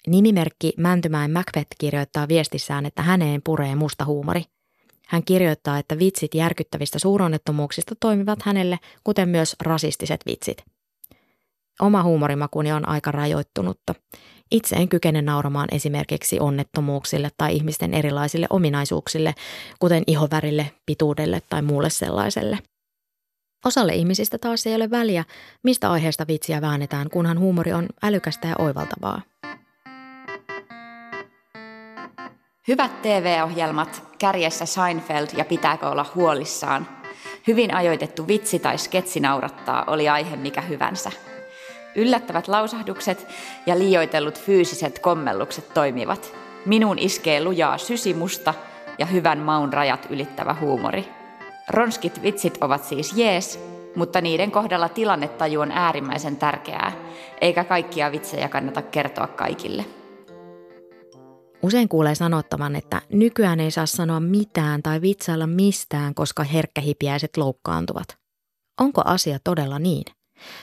Nimimerkki 0.07 0.73
Mäntymäen 0.77 1.31
Macbeth 1.31 1.77
kirjoittaa 1.79 2.29
viestissään, 2.29 2.87
että 2.87 3.03
häneen 3.03 3.41
puree 3.45 3.75
musta 3.75 4.05
huumori. 4.05 4.43
Hän 5.07 5.25
kirjoittaa, 5.25 5.79
että 5.79 5.99
vitsit 5.99 6.35
järkyttävistä 6.35 6.99
suuronnettomuuksista 6.99 7.95
toimivat 8.01 8.39
hänelle, 8.43 8.79
kuten 9.05 9.29
myös 9.29 9.57
rasistiset 9.63 10.21
vitsit. 10.27 10.65
Oma 11.81 12.03
huumorimakuni 12.03 12.73
on 12.73 12.89
aika 12.89 13.13
rajoittunutta. 13.13 13.95
Itse 14.51 14.77
en 14.77 14.89
kykene 14.89 15.23
nauramaan 15.23 15.69
esimerkiksi 15.73 16.41
onnettomuuksille 16.41 17.31
tai 17.39 17.57
ihmisten 17.57 17.95
erilaisille 17.95 18.47
ominaisuuksille, 18.51 19.35
kuten 19.79 20.03
ihovärille, 20.07 20.71
pituudelle 20.87 21.43
tai 21.51 21.63
muulle 21.63 21.91
sellaiselle. 21.91 22.59
Osalle 23.65 23.95
ihmisistä 23.95 24.39
taas 24.39 24.67
ei 24.67 24.75
ole 24.75 24.91
väliä, 24.91 25.25
mistä 25.63 25.91
aiheesta 25.91 26.27
vitsiä 26.29 26.61
väännetään, 26.61 27.11
kunhan 27.11 27.39
huumori 27.39 27.73
on 27.73 27.87
älykästä 28.03 28.49
ja 28.49 28.55
oivaltavaa. 28.59 29.23
Hyvät 32.69 33.03
TV-ohjelmat, 33.03 34.03
kärjessä 34.19 34.67
Seinfeld 34.67 35.29
ja 35.37 35.45
pitääkö 35.45 35.89
olla 35.89 36.07
huolissaan. 36.15 36.89
Hyvin 37.47 37.75
ajoitettu 37.75 38.27
vitsi 38.27 38.59
tai 38.59 38.79
sketsi 38.79 39.21
naurattaa, 39.21 39.85
oli 39.87 40.09
aihe 40.09 40.37
mikä 40.37 40.61
hyvänsä– 40.61 41.11
Yllättävät 41.97 42.49
lausahdukset 42.49 43.27
ja 43.67 43.79
liioitellut 43.79 44.41
fyysiset 44.41 44.99
kommellukset 44.99 45.75
toimivat. 45.75 46.35
Minun 46.67 46.99
iskee 46.99 47.45
lujaa 47.45 47.79
sysimusta 47.79 48.55
ja 48.99 49.07
hyvän 49.07 49.39
maun 49.39 49.73
rajat 49.73 50.07
ylittävä 50.11 50.57
huumori. 50.61 51.09
Ronskit 51.69 52.23
vitsit 52.23 52.59
ovat 52.61 52.85
siis 52.85 53.13
jees, 53.17 53.61
mutta 53.95 54.21
niiden 54.21 54.51
kohdalla 54.51 54.89
tilannetaju 54.89 55.61
on 55.61 55.71
äärimmäisen 55.71 56.37
tärkeää, 56.37 56.93
eikä 57.41 57.65
kaikkia 57.65 58.13
vitsejä 58.13 58.49
kannata 58.49 58.83
kertoa 58.83 59.27
kaikille. 59.27 59.85
Usein 61.63 61.89
kuulee 61.89 62.15
sanottavan, 62.15 62.77
että 62.77 63.03
nykyään 63.13 63.61
ei 63.61 63.71
saa 63.71 63.87
sanoa 63.87 64.21
mitään 64.21 64.83
tai 64.83 65.01
vitsailla 65.01 65.47
mistään, 65.47 66.15
koska 66.15 66.43
herkkähipiäiset 66.43 67.37
loukkaantuvat. 67.37 68.09
Onko 68.81 69.03
asia 69.05 69.39
todella 69.45 69.79
niin? 69.79 70.16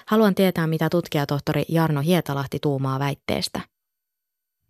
Haluan 0.08 0.36
tietää, 0.36 0.68
mitä 0.68 0.90
tutkijatohtori 0.90 1.64
Jarno 1.70 2.02
Hietalahti 2.02 2.58
tuumaa 2.62 3.00
väitteestä. 3.00 3.62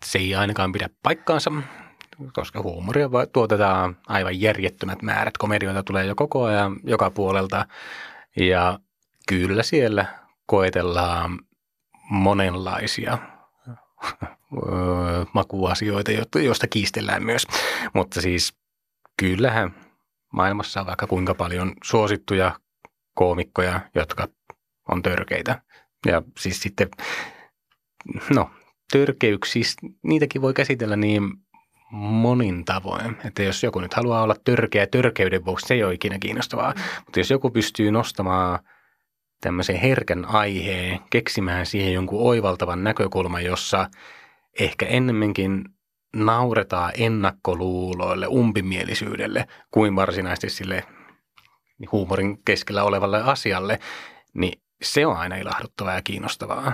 Se 0.05 0.19
ei 0.19 0.35
ainakaan 0.35 0.71
pidä 0.71 0.89
paikkaansa, 1.03 1.51
koska 2.33 2.61
huumoria 2.61 3.09
tuotetaan 3.33 3.97
aivan 4.07 4.41
järjettömät 4.41 5.01
määrät. 5.01 5.37
Komedioita 5.37 5.83
tulee 5.83 6.05
jo 6.05 6.15
koko 6.15 6.43
ajan 6.43 6.79
joka 6.83 7.11
puolelta 7.11 7.65
ja 8.39 8.79
kyllä 9.27 9.63
siellä 9.63 10.05
koetellaan 10.45 11.39
monenlaisia 12.09 13.17
makuasioita, 15.33 16.11
joista 16.43 16.67
kiistellään 16.67 17.23
myös. 17.23 17.47
Mutta 17.93 18.21
siis 18.21 18.53
kyllähän 19.17 19.75
maailmassa 20.33 20.79
on 20.79 20.85
vaikka 20.85 21.07
kuinka 21.07 21.35
paljon 21.35 21.73
suosittuja 21.83 22.59
koomikkoja, 23.13 23.79
jotka 23.95 24.27
on 24.89 25.01
törkeitä. 25.01 25.61
Ja 26.05 26.21
siis 26.39 26.61
sitten, 26.61 26.89
no, 28.29 28.49
törkeyksistä, 28.91 29.87
niitäkin 30.03 30.41
voi 30.41 30.53
käsitellä 30.53 30.95
niin 30.95 31.23
monin 31.91 32.65
tavoin. 32.65 33.17
Että 33.25 33.43
jos 33.43 33.63
joku 33.63 33.79
nyt 33.79 33.93
haluaa 33.93 34.23
olla 34.23 34.35
törkeä 34.43 34.87
törkeyden 34.87 35.45
vuoksi, 35.45 35.67
se 35.67 35.73
ei 35.73 35.83
ole 35.83 35.93
ikinä 35.93 36.19
kiinnostavaa. 36.19 36.71
Mm. 36.71 36.81
Mutta 37.05 37.19
jos 37.19 37.31
joku 37.31 37.49
pystyy 37.49 37.91
nostamaan 37.91 38.59
tämmöisen 39.41 39.75
herkän 39.75 40.25
aiheen, 40.25 40.99
keksimään 41.09 41.65
siihen 41.65 41.93
jonkun 41.93 42.27
oivaltavan 42.27 42.83
näkökulman, 42.83 43.45
jossa 43.45 43.89
ehkä 44.59 44.85
ennemminkin 44.85 45.65
nauretaan 46.15 46.91
ennakkoluuloille, 46.97 48.27
umpimielisyydelle, 48.27 49.47
kuin 49.71 49.95
varsinaisesti 49.95 50.49
sille 50.49 50.83
huumorin 51.91 52.43
keskellä 52.45 52.83
olevalle 52.83 53.21
asialle, 53.21 53.79
niin 54.33 54.62
se 54.83 55.05
on 55.05 55.17
aina 55.17 55.35
ilahduttavaa 55.35 55.93
ja 55.93 56.01
kiinnostavaa. 56.01 56.73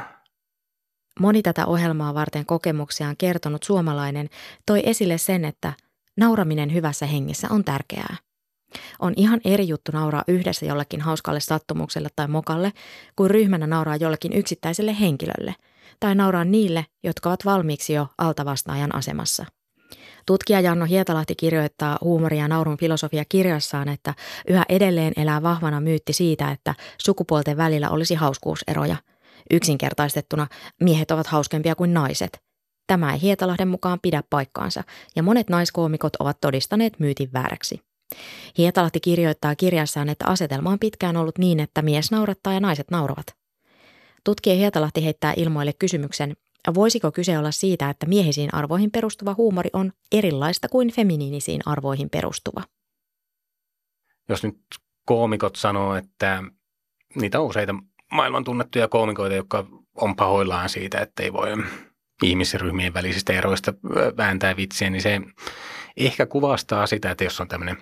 Moni 1.20 1.42
tätä 1.42 1.66
ohjelmaa 1.66 2.14
varten 2.14 2.46
kokemuksiaan 2.46 3.18
kertonut 3.18 3.64
suomalainen 3.64 4.30
toi 4.66 4.82
esille 4.86 5.18
sen, 5.18 5.46
että 5.46 5.74
nauraminen 6.18 6.74
hyvässä 6.74 7.06
hengessä 7.06 7.48
on 7.52 7.64
tärkeää. 7.64 8.16
On 9.00 9.14
ihan 9.18 9.42
eri 9.46 9.68
juttu 9.68 9.92
nauraa 9.92 10.24
yhdessä 10.28 10.66
jollekin 10.66 11.02
hauskalle 11.02 11.40
sattumukselle 11.40 12.10
tai 12.16 12.28
mokalle, 12.28 12.74
kuin 13.16 13.32
ryhmänä 13.32 13.68
nauraa 13.68 13.96
jollekin 13.96 14.34
yksittäiselle 14.34 15.00
henkilölle, 15.00 15.56
tai 16.00 16.16
nauraa 16.16 16.46
niille, 16.46 16.86
jotka 17.04 17.30
ovat 17.30 17.46
valmiiksi 17.46 17.94
jo 17.94 18.08
altavastaajan 18.18 18.96
asemassa. 18.96 19.46
Tutkija 20.26 20.60
Janno 20.60 20.86
Hietalahti 20.86 21.36
kirjoittaa 21.36 21.98
huumoria 22.02 22.42
ja 22.42 22.48
naurun 22.48 22.78
filosofia 22.78 23.24
kirjassaan, 23.30 23.90
että 23.90 24.14
yhä 24.48 24.66
edelleen 24.70 25.14
elää 25.18 25.44
vahvana 25.44 25.82
myytti 25.82 26.14
siitä, 26.14 26.52
että 26.52 26.76
sukupuolten 26.98 27.58
välillä 27.58 27.90
olisi 27.90 28.16
hauskuuseroja– 28.16 28.96
Yksinkertaistettuna 29.52 30.48
miehet 30.82 31.12
ovat 31.12 31.28
hauskempia 31.28 31.76
kuin 31.76 31.94
naiset. 31.94 32.42
Tämä 32.88 33.14
ei 33.14 33.22
Hietalahden 33.22 33.68
mukaan 33.68 34.00
pidä 34.02 34.24
paikkaansa, 34.30 34.84
ja 35.16 35.24
monet 35.24 35.50
naiskoomikot 35.50 36.16
ovat 36.16 36.42
todistaneet 36.42 37.00
myytin 37.00 37.34
vääräksi. 37.34 37.80
Hietalahti 38.58 39.00
kirjoittaa 39.00 39.56
kirjassaan, 39.56 40.10
että 40.10 40.26
asetelma 40.26 40.70
on 40.70 40.80
pitkään 40.80 41.18
ollut 41.18 41.38
niin, 41.38 41.60
että 41.60 41.82
mies 41.82 42.12
naurattaa 42.12 42.54
ja 42.54 42.60
naiset 42.60 42.92
nauravat. 42.92 43.26
Tutkija 44.24 44.56
Hietalahti 44.56 45.04
heittää 45.06 45.34
ilmoille 45.38 45.74
kysymyksen, 45.74 46.36
voisiko 46.76 47.12
kyse 47.12 47.38
olla 47.38 47.52
siitä, 47.52 47.90
että 47.90 48.06
miehisiin 48.06 48.54
arvoihin 48.54 48.92
perustuva 48.92 49.36
huumori 49.38 49.70
on 49.74 49.92
erilaista 50.12 50.70
kuin 50.70 50.92
feminiinisiin 50.92 51.62
arvoihin 51.66 52.10
perustuva? 52.10 52.64
Jos 54.30 54.44
nyt 54.44 54.60
koomikot 55.06 55.56
sanoo, 55.56 55.96
että 55.96 56.44
niitä 57.16 57.40
on 57.40 57.46
useita 57.46 57.76
maailman 58.12 58.44
tunnettuja 58.44 58.88
koomikoita, 58.88 59.36
jotka 59.36 59.66
on 59.96 60.16
pahoillaan 60.16 60.70
siitä, 60.70 61.00
että 61.00 61.24
ei 61.24 61.34
voi 61.34 61.50
ihmisryhmien 62.24 62.94
välisistä 62.94 63.34
eroista 63.34 63.74
vääntää 64.18 64.56
vitsiä, 64.58 64.90
niin 64.90 65.02
se 65.02 65.22
ehkä 65.98 66.26
kuvastaa 66.26 66.88
sitä, 66.88 67.12
että 67.12 67.24
jos 67.24 67.42
on 67.42 67.48
tämmöinen 67.48 67.78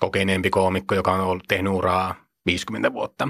kokeneempi 0.00 0.50
koomikko, 0.50 0.94
joka 0.94 1.12
on 1.12 1.20
ollut 1.20 1.44
tehnyt 1.48 1.72
uraa 1.72 2.14
50 2.46 2.92
vuotta, 2.92 3.28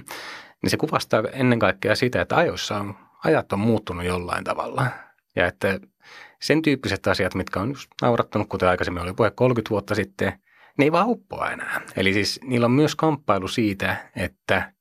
niin 0.63 0.71
se 0.71 0.77
kuvastaa 0.77 1.23
ennen 1.33 1.59
kaikkea 1.59 1.97
sitä, 1.97 2.21
että 2.21 2.37
ajoissa 2.37 2.77
on, 2.79 2.95
ajat 3.25 3.53
on 3.53 3.59
muuttunut 3.59 4.05
jollain 4.05 4.45
tavalla. 4.45 4.87
Ja 5.37 5.47
että 5.47 5.81
sen 6.43 6.63
tyyppiset 6.63 7.07
asiat, 7.07 7.35
mitkä 7.35 7.61
on 7.61 7.69
just 7.69 7.91
naurattanut, 8.03 8.49
kuten 8.49 8.69
aikaisemmin 8.69 9.03
oli 9.03 9.13
puhe 9.13 9.31
30 9.31 9.71
vuotta 9.71 9.95
sitten, 9.95 10.33
ne 10.79 10.85
ei 10.85 10.93
vaan 10.93 11.09
uppoa 11.09 11.51
enää. 11.51 11.81
Eli 11.97 12.13
siis 12.13 12.41
niillä 12.45 12.65
on 12.65 12.71
myös 12.71 12.95
kamppailu 12.95 13.49
siitä, 13.49 14.11
että 14.17 14.73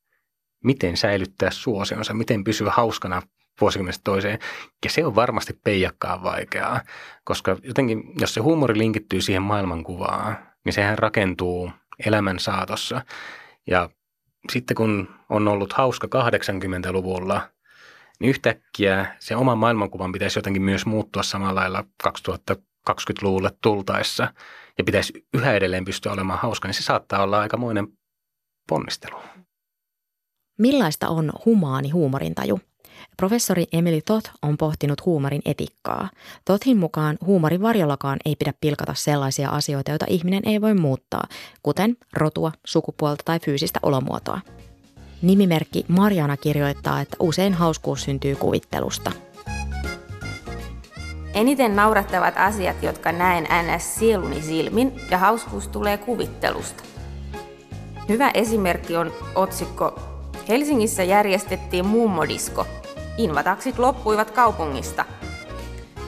miten 0.64 0.98
säilyttää 0.98 1.52
suosionsa, 1.52 2.14
miten 2.14 2.44
pysyä 2.44 2.72
hauskana 2.72 3.22
vuosikymmenestä 3.62 4.02
toiseen. 4.04 4.40
Ja 4.86 4.90
se 4.90 5.06
on 5.06 5.16
varmasti 5.16 5.60
peijakkaan 5.64 6.24
vaikeaa, 6.24 6.82
koska 7.24 7.58
jotenkin, 7.64 8.04
jos 8.20 8.34
se 8.34 8.40
huumori 8.40 8.78
linkittyy 8.78 9.22
siihen 9.22 9.42
maailmankuvaan, 9.42 10.38
niin 10.66 10.74
sehän 10.74 10.98
rakentuu 10.98 11.72
elämän 12.06 12.40
saatossa. 12.40 13.02
Ja 13.68 13.90
sitten 14.52 14.76
kun 14.76 15.10
on 15.30 15.48
ollut 15.48 15.74
hauska 15.74 16.08
80-luvulla, 16.08 17.42
niin 18.22 18.30
yhtäkkiä 18.30 19.16
se 19.20 19.36
oma 19.36 19.56
maailmankuvan 19.56 20.12
pitäisi 20.12 20.40
jotenkin 20.40 20.62
myös 20.62 20.86
muuttua 20.86 21.24
samalla 21.24 21.62
lailla 21.62 21.84
2020-luvulle 22.08 23.52
tultaessa 23.62 24.34
ja 24.78 24.84
pitäisi 24.84 25.26
yhä 25.34 25.54
edelleen 25.54 25.86
pystyä 25.86 26.12
olemaan 26.12 26.40
hauska, 26.40 26.68
niin 26.68 26.76
se 26.76 26.84
saattaa 26.84 27.24
olla 27.24 27.40
aikamoinen 27.40 27.88
ponnistelu. 28.70 29.20
Millaista 30.60 31.08
on 31.08 31.32
humaani 31.46 31.90
huumorintaju? 31.90 32.60
Professori 33.18 33.66
Emily 33.74 34.02
Toth 34.02 34.32
on 34.42 34.58
pohtinut 34.58 35.06
huumorin 35.06 35.42
etikkaa. 35.46 36.10
Tothin 36.46 36.78
mukaan 36.78 37.18
huumorin 37.26 37.62
varjollakaan 37.62 38.20
ei 38.26 38.36
pidä 38.36 38.54
pilkata 38.62 38.94
sellaisia 38.94 39.50
asioita, 39.50 39.92
joita 39.92 40.06
ihminen 40.10 40.42
ei 40.46 40.62
voi 40.62 40.74
muuttaa, 40.74 41.24
kuten 41.64 41.98
rotua, 42.14 42.52
sukupuolta 42.66 43.24
tai 43.26 43.40
fyysistä 43.40 43.80
olomuotoa. 43.84 44.42
Nimimerkki 45.22 45.86
Mariana 45.88 46.38
kirjoittaa, 46.38 47.02
että 47.02 47.18
usein 47.20 47.54
hauskuus 47.54 48.04
syntyy 48.04 48.36
kuvittelusta. 48.36 49.12
Eniten 51.34 51.76
naurattavat 51.76 52.34
asiat, 52.38 52.84
jotka 52.84 53.12
näen 53.12 53.44
ns. 53.44 53.96
sieluni 53.96 54.42
silmin, 54.42 55.02
ja 55.12 55.18
hauskuus 55.18 55.68
tulee 55.68 55.98
kuvittelusta. 55.98 56.84
Hyvä 58.10 58.32
esimerkki 58.34 58.98
on 58.98 59.14
otsikko 59.36 60.00
Helsingissä 60.50 61.04
järjestettiin 61.04 61.86
mummodisko. 61.86 62.66
Invataksit 63.18 63.80
loppuivat 63.80 64.32
kaupungista. 64.32 65.06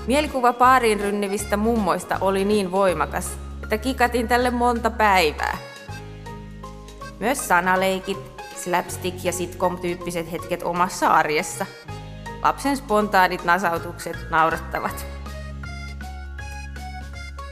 Mielikuva 0.08 0.54
paariin 0.54 1.00
rynnivistä 1.00 1.58
mummoista 1.58 2.18
oli 2.22 2.46
niin 2.46 2.72
voimakas, 2.72 3.32
että 3.64 3.78
kikatin 3.78 4.28
tälle 4.28 4.50
monta 4.50 4.90
päivää. 4.90 5.58
Myös 7.20 7.48
sanaleikit, 7.48 8.33
slapstick 8.64 9.24
ja 9.24 9.32
sitcom-tyyppiset 9.32 10.32
hetket 10.32 10.64
omassa 10.64 11.08
arjessa. 11.08 11.66
Lapsen 12.44 12.78
spontaanit 12.78 13.44
nasautukset 13.44 14.18
naurattavat. 14.30 15.06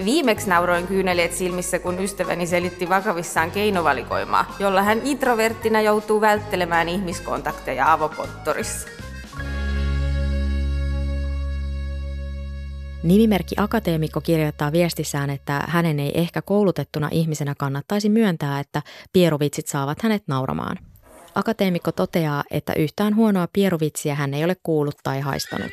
Viimeksi 0.06 0.50
nauroin 0.50 0.88
kyyneleet 0.88 1.34
silmissä, 1.34 1.80
kun 1.80 2.00
ystäväni 2.00 2.48
selitti 2.48 2.90
vakavissaan 2.90 3.52
keinovalikoimaa, 3.52 4.56
jolla 4.60 4.84
hän 4.84 5.02
introverttina 5.04 5.82
joutuu 5.82 6.22
välttelemään 6.22 6.90
ihmiskontakteja 6.90 7.94
avokonttorissa. 7.94 8.88
Nimimerkki 13.04 13.56
Akateemikko 13.58 14.22
kirjoittaa 14.22 14.72
viestissään, 14.72 15.30
että 15.30 15.64
hänen 15.68 16.00
ei 16.00 16.12
ehkä 16.16 16.42
koulutettuna 16.42 17.10
ihmisenä 17.12 17.56
kannattaisi 17.58 18.10
myöntää, 18.10 18.60
että 18.60 18.82
pieruvitsit 19.14 19.68
saavat 19.68 20.02
hänet 20.04 20.24
nauramaan. 20.28 20.91
Akateemikko 21.36 21.92
toteaa, 21.92 22.44
että 22.52 22.74
yhtään 22.74 23.16
huonoa 23.16 23.48
pieruvitsiä 23.54 24.16
hän 24.16 24.34
ei 24.34 24.44
ole 24.44 24.56
kuullut 24.64 24.96
tai 25.04 25.20
haistanut 25.20 25.72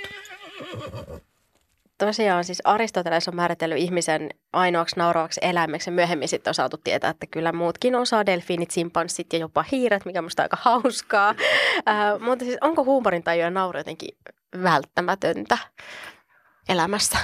tosiaan 1.98 2.44
siis 2.44 2.62
Aristoteles 2.64 3.28
on 3.28 3.36
määritellyt 3.36 3.78
ihmisen 3.78 4.30
ainoaksi 4.52 4.96
nauravaksi 4.96 5.40
eläimeksi 5.42 5.90
ja 5.90 5.94
myöhemmin 5.94 6.28
sitten 6.28 6.50
on 6.50 6.54
saatu 6.54 6.76
tietää, 6.76 7.10
että 7.10 7.26
kyllä 7.26 7.52
muutkin 7.52 7.94
osaa, 7.94 8.26
delfiinit, 8.26 8.70
simpanssit 8.70 9.32
ja 9.32 9.38
jopa 9.38 9.64
hiiret, 9.72 10.04
mikä 10.04 10.22
musta 10.22 10.42
aika 10.42 10.56
hauskaa. 10.60 11.34
Äh, 11.88 12.20
mutta 12.20 12.44
siis 12.44 12.58
onko 12.60 12.84
huumorin 12.84 13.22
ja 13.38 13.50
nauru 13.50 13.78
jotenkin 13.78 14.16
välttämätöntä 14.62 15.58
elämässä? 16.68 17.18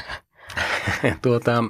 tuota, 1.23 1.65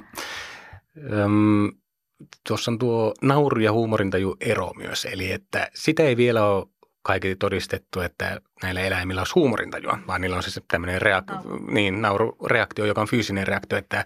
tuossa 2.47 2.71
on 2.71 2.79
tuo 2.79 3.13
nauru 3.21 3.61
ja 3.61 3.71
huumorintaju 3.71 4.35
ero 4.39 4.71
myös, 4.75 5.05
eli 5.05 5.31
että 5.31 5.69
sitä 5.73 6.03
ei 6.03 6.17
vielä 6.17 6.45
ole 6.45 6.65
kaiketi 7.01 7.35
todistettu, 7.35 8.01
että 8.01 8.41
näillä 8.63 8.81
eläimillä 8.81 9.21
on 9.21 9.27
huumorintajua, 9.35 9.99
vaan 10.07 10.21
niillä 10.21 10.35
on 10.35 10.43
siis 10.43 10.59
tämmöinen 10.67 11.01
reak- 11.01 11.33
no. 11.33 11.59
niin, 11.71 12.01
naurureaktio, 12.01 12.85
joka 12.85 13.01
on 13.01 13.07
fyysinen 13.07 13.47
reaktio, 13.47 13.77
että 13.77 14.05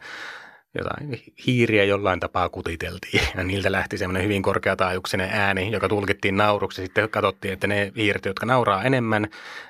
jotain 0.75 1.21
hiiriä 1.45 1.83
jollain 1.83 2.19
tapaa 2.19 2.49
kutiteltiin 2.49 3.23
ja 3.37 3.43
niiltä 3.43 3.71
lähti 3.71 3.97
semmoinen 3.97 4.23
hyvin 4.23 4.41
korkeataajuuksinen 4.41 5.29
ääni, 5.31 5.71
joka 5.71 5.89
tulkittiin 5.89 6.37
nauruksi. 6.37 6.81
Sitten 6.81 7.09
katsottiin, 7.09 7.53
että 7.53 7.67
ne 7.67 7.91
hiiret, 7.95 8.25
jotka 8.25 8.45
nauraa 8.45 8.83
enemmän, 8.83 9.27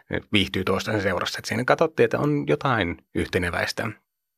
ne 0.09 0.21
viihtyy 0.33 0.63
toistensa 0.63 1.01
seurassa. 1.01 1.39
Että 1.39 1.47
siinä 1.47 1.63
katsottiin, 1.65 2.03
että 2.03 2.19
on 2.19 2.43
jotain 2.47 2.97
yhteneväistä. 3.15 3.87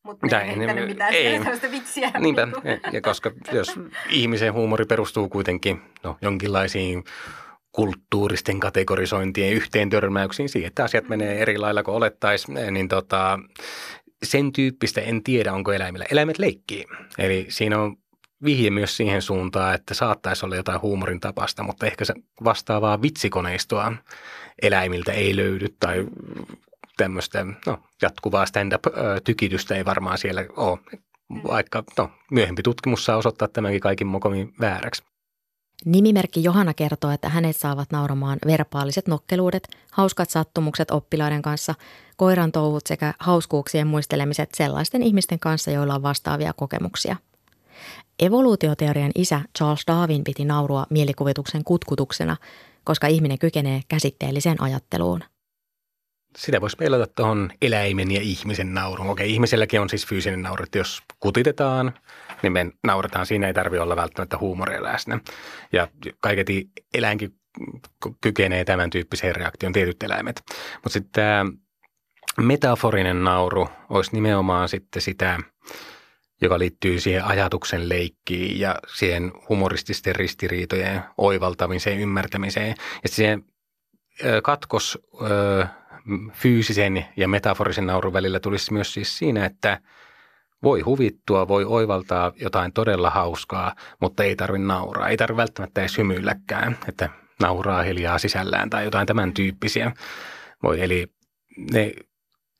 Mutta 0.04 0.42
ei 0.42 0.48
heittänyt 0.48 0.88
mitään 0.88 1.14
ei. 1.14 1.38
sellaista 1.38 1.72
vitsiä. 1.72 2.12
Niinpä, 2.20 2.48
ja 2.92 3.02
koska 3.02 3.32
jos 3.52 3.80
ihmisen 4.10 4.54
huumori 4.54 4.86
perustuu 4.86 5.30
kuitenkin 5.30 5.82
no, 6.04 6.18
jonkinlaisiin 6.22 7.04
kulttuuristen 7.72 8.60
kategorisointien 8.60 9.54
yhteen 9.54 9.90
törmäyksiin 9.90 10.50
siihen, 10.50 10.68
että 10.68 10.84
asiat 10.84 11.10
menee 11.10 11.42
eri 11.42 11.58
lailla 11.58 11.84
kuin 11.84 11.96
olettaisiin, 11.96 12.74
niin 12.74 12.88
tota, 12.88 13.40
sen 14.24 14.52
tyyppistä 14.52 15.02
en 15.02 15.24
tiedä, 15.24 15.54
onko 15.54 15.74
eläimillä. 15.74 16.06
Eläimet 16.12 16.40
leikkii. 16.40 16.86
Eli 17.18 17.46
siinä 17.50 17.80
on 17.80 17.96
vihje 18.44 18.70
myös 18.70 18.98
siihen 18.98 19.22
suuntaan, 19.22 19.76
että 19.76 19.94
saattaisi 19.94 20.46
olla 20.46 20.56
jotain 20.56 20.82
huumorin 20.82 21.20
tapasta, 21.20 21.64
mutta 21.64 21.86
ehkä 21.86 22.06
se 22.06 22.14
vastaavaa 22.44 23.02
vitsikoneistoa 23.02 23.94
eläimiltä 24.62 25.12
ei 25.12 25.36
löydy 25.36 25.68
tai 25.80 26.06
tämmöistä 27.02 27.46
no, 27.66 27.80
jatkuvaa 28.02 28.46
stand-up-tykitystä 28.46 29.76
ei 29.76 29.86
varmaan 29.86 30.18
siellä 30.18 30.46
ole. 30.56 30.80
vaikka 31.48 31.84
no, 31.98 32.10
myöhempi 32.32 32.64
tutkimus 32.64 33.06
saa 33.06 33.18
osoittaa 33.18 33.48
tämänkin 33.48 33.82
kaikin 33.82 34.08
mokomin 34.08 34.54
vääräksi. 34.60 35.04
Nimimerkki 35.86 36.44
Johanna 36.44 36.74
kertoo, 36.74 37.12
että 37.12 37.30
hänet 37.30 37.56
saavat 37.56 37.92
nauramaan 37.92 38.40
verbaaliset 38.46 39.08
nokkeluudet, 39.08 39.68
hauskat 39.92 40.30
sattumukset 40.30 40.92
oppilaiden 40.92 41.42
kanssa, 41.42 41.76
koiran 42.18 42.52
touhut 42.52 42.88
sekä 42.88 43.14
hauskuuksien 43.20 43.88
muistelemiset 43.88 44.50
sellaisten 44.54 45.04
ihmisten 45.04 45.40
kanssa, 45.40 45.72
joilla 45.72 45.96
on 45.96 46.04
vastaavia 46.04 46.54
kokemuksia. 46.54 47.16
Evoluutioteorian 48.20 49.12
isä 49.16 49.42
Charles 49.58 49.84
Darwin 49.88 50.24
piti 50.24 50.46
naurua 50.46 50.86
mielikuvituksen 50.90 51.64
kutkutuksena, 51.64 52.38
koska 52.84 53.08
ihminen 53.08 53.40
kykenee 53.40 53.82
käsitteelliseen 53.88 54.62
ajatteluun 54.62 55.24
sitä 56.38 56.62
voisi 56.62 56.78
peilata 56.78 57.14
tuohon 57.16 57.50
eläimen 57.62 58.12
ja 58.12 58.22
ihmisen 58.22 58.74
naurun. 58.74 59.10
Okei, 59.10 59.32
ihmiselläkin 59.34 59.82
on 59.82 59.90
siis 59.90 60.08
fyysinen 60.08 60.42
nauru, 60.42 60.64
että 60.64 60.78
jos 60.78 61.02
kutitetaan, 61.20 61.94
niin 62.42 62.54
me 62.54 62.72
nauretaan. 62.84 63.26
Siinä 63.26 63.48
ei 63.48 63.54
tarvitse 63.54 63.82
olla 63.82 63.96
välttämättä 63.96 64.38
huumoria 64.38 64.84
läsnä. 64.84 65.20
Ja 65.72 65.88
kaiketi 66.20 66.70
eläinkin 66.94 67.36
kykenee 68.22 68.66
tämän 68.66 68.90
tyyppiseen 68.90 69.36
reaktion, 69.36 69.74
tietyt 69.74 70.04
eläimet. 70.04 70.44
Mutta 70.74 70.90
sitten 70.90 71.12
tämä 71.12 71.46
metaforinen 72.38 73.24
nauru 73.24 73.70
olisi 73.90 74.12
nimenomaan 74.14 74.70
sitten 74.70 75.02
sitä, 75.02 75.40
joka 76.42 76.60
liittyy 76.60 77.00
siihen 77.00 77.26
ajatuksen 77.26 77.90
leikkiin 77.90 78.60
ja 78.60 78.76
siihen 78.96 79.32
humorististen 79.50 80.16
ristiriitojen 80.16 81.02
oivaltamiseen, 81.18 82.00
ymmärtämiseen. 82.00 82.76
Ja 83.04 83.10
siihen 83.10 83.44
katkos 84.44 85.00
fyysisen 86.34 87.06
ja 87.18 87.28
metaforisen 87.28 87.86
naurun 87.86 88.14
välillä 88.14 88.40
tulisi 88.40 88.74
myös 88.74 88.94
siis 88.94 89.18
siinä, 89.18 89.46
että 89.46 89.80
voi 90.64 90.82
huvittua, 90.82 91.48
voi 91.48 91.66
oivaltaa 91.66 92.32
jotain 92.36 92.74
todella 92.74 93.10
hauskaa, 93.10 93.76
mutta 94.02 94.24
ei 94.24 94.36
tarvitse 94.36 94.68
nauraa. 94.68 95.10
Ei 95.10 95.18
tarvitse 95.18 95.38
välttämättä 95.38 95.82
edes 95.82 95.98
hymyilläkään, 95.98 96.78
että 96.88 97.10
nauraa 97.42 97.84
hiljaa 97.84 98.18
sisällään 98.18 98.70
tai 98.70 98.84
jotain 98.84 99.08
tämän 99.08 99.34
tyyppisiä. 99.34 99.92
Voi, 100.64 100.82
eli 100.82 101.08
ne, 101.74 101.92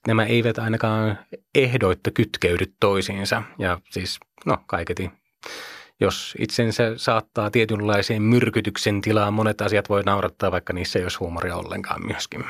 nämä 0.08 0.26
eivät 0.26 0.60
ainakaan 0.60 1.20
ehdoitta 1.56 2.12
kytkeydy 2.12 2.66
toisiinsa. 2.80 3.44
Ja 3.60 3.80
siis, 3.90 4.20
no 4.46 4.58
kaiketi, 4.68 5.12
jos 6.00 6.36
itsensä 6.40 6.84
saattaa 6.98 7.52
tietynlaiseen 7.52 8.22
myrkytyksen 8.22 9.02
tilaan, 9.02 9.34
monet 9.34 9.62
asiat 9.62 9.90
voi 9.90 10.04
naurattaa, 10.04 10.52
vaikka 10.52 10.74
niissä 10.74 11.00
ei 11.00 11.06
olisi 11.06 11.18
huumoria 11.18 11.56
ollenkaan 11.56 12.08
myöskin. 12.08 12.46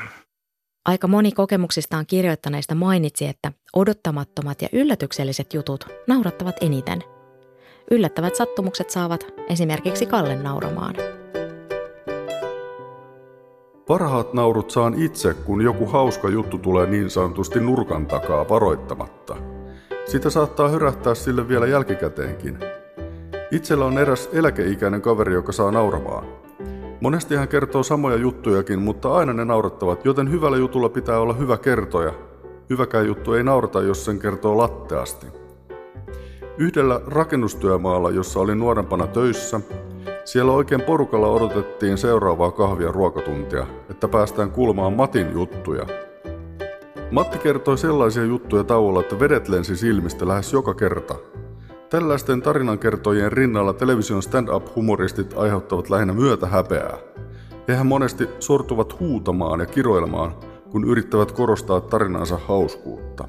Aika 0.84 1.08
moni 1.08 1.32
kokemuksistaan 1.32 2.06
kirjoittaneista 2.06 2.74
mainitsi, 2.74 3.26
että 3.26 3.52
odottamattomat 3.72 4.62
ja 4.62 4.68
yllätykselliset 4.72 5.54
jutut 5.54 5.86
naurattavat 6.06 6.56
eniten. 6.60 7.02
Yllättävät 7.90 8.36
sattumukset 8.36 8.90
saavat 8.90 9.26
esimerkiksi 9.48 10.06
Kallen 10.06 10.42
nauramaan. 10.42 10.94
Parhaat 13.86 14.34
naurut 14.34 14.70
saan 14.70 14.94
itse, 14.94 15.34
kun 15.34 15.62
joku 15.62 15.86
hauska 15.86 16.28
juttu 16.28 16.58
tulee 16.58 16.86
niin 16.86 17.10
sanotusti 17.10 17.60
nurkan 17.60 18.06
takaa 18.06 18.48
varoittamatta. 18.48 19.36
Sitä 20.04 20.30
saattaa 20.30 20.68
hyrähtää 20.68 21.14
sille 21.14 21.48
vielä 21.48 21.66
jälkikäteenkin. 21.66 22.58
Itsellä 23.50 23.84
on 23.84 23.98
eräs 23.98 24.30
eläkeikäinen 24.32 25.02
kaveri, 25.02 25.34
joka 25.34 25.52
saa 25.52 25.70
nauramaan. 25.70 26.41
Monesti 27.02 27.36
hän 27.36 27.48
kertoo 27.48 27.82
samoja 27.82 28.16
juttujakin, 28.16 28.78
mutta 28.78 29.14
aina 29.14 29.32
ne 29.32 29.44
naurattavat, 29.44 30.04
joten 30.04 30.30
hyvällä 30.30 30.56
jutulla 30.56 30.88
pitää 30.88 31.18
olla 31.18 31.32
hyvä 31.32 31.56
kertoja. 31.56 32.12
Hyväkään 32.70 33.06
juttu 33.06 33.32
ei 33.32 33.42
naurata, 33.42 33.82
jos 33.82 34.04
sen 34.04 34.18
kertoo 34.18 34.58
latteasti. 34.58 35.26
Yhdellä 36.58 37.00
rakennustyömaalla, 37.06 38.10
jossa 38.10 38.40
oli 38.40 38.54
nuorempana 38.54 39.06
töissä, 39.06 39.60
siellä 40.24 40.52
oikein 40.52 40.82
porukalla 40.82 41.28
odotettiin 41.28 41.98
seuraavaa 41.98 42.50
kahvia 42.50 42.92
ruokatuntia, 42.92 43.66
että 43.90 44.08
päästään 44.08 44.50
kuulemaan 44.50 44.92
Matin 44.92 45.32
juttuja. 45.32 45.86
Matti 47.10 47.38
kertoi 47.38 47.78
sellaisia 47.78 48.24
juttuja 48.24 48.64
tauolla, 48.64 49.00
että 49.00 49.20
vedet 49.20 49.48
lensi 49.48 49.76
silmistä 49.76 50.28
lähes 50.28 50.52
joka 50.52 50.74
kerta– 50.74 51.14
Tällaisten 51.92 52.42
tarinankertojien 52.42 53.32
rinnalla 53.32 53.72
television 53.72 54.22
stand-up-humoristit 54.22 55.34
aiheuttavat 55.36 55.90
lähinnä 55.90 56.12
myötä 56.12 56.46
häpeää. 56.46 56.98
Hehän 57.68 57.86
monesti 57.86 58.28
sortuvat 58.40 59.00
huutamaan 59.00 59.60
ja 59.60 59.66
kiroilemaan, 59.66 60.34
kun 60.70 60.84
yrittävät 60.84 61.32
korostaa 61.32 61.80
tarinansa 61.80 62.38
hauskuutta. 62.46 63.28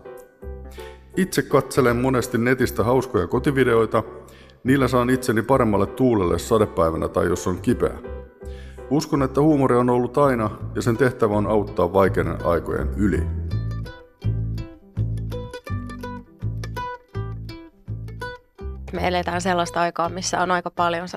Itse 1.17 1.41
katselen 1.41 1.95
monesti 1.95 2.37
netistä 2.37 2.83
hauskoja 2.83 3.27
kotivideoita, 3.27 4.03
niillä 4.63 4.87
saan 4.87 5.09
itseni 5.09 5.41
paremmalle 5.41 5.85
tuulelle 5.85 6.39
sadepäivänä 6.39 7.07
tai 7.07 7.27
jos 7.27 7.47
on 7.47 7.61
kipeä. 7.61 7.97
Uskon, 8.89 9.23
että 9.23 9.41
huumori 9.41 9.75
on 9.75 9.89
ollut 9.89 10.17
aina 10.17 10.49
ja 10.75 10.81
sen 10.81 10.97
tehtävä 10.97 11.33
on 11.33 11.47
auttaa 11.47 11.93
vaikeiden 11.93 12.45
aikojen 12.45 12.89
yli. 12.97 13.42
Me 18.93 19.07
eletään 19.07 19.41
sellaista 19.41 19.81
aikaa, 19.81 20.09
missä 20.09 20.41
on 20.41 20.51
aika 20.51 20.71
paljon 20.71 21.07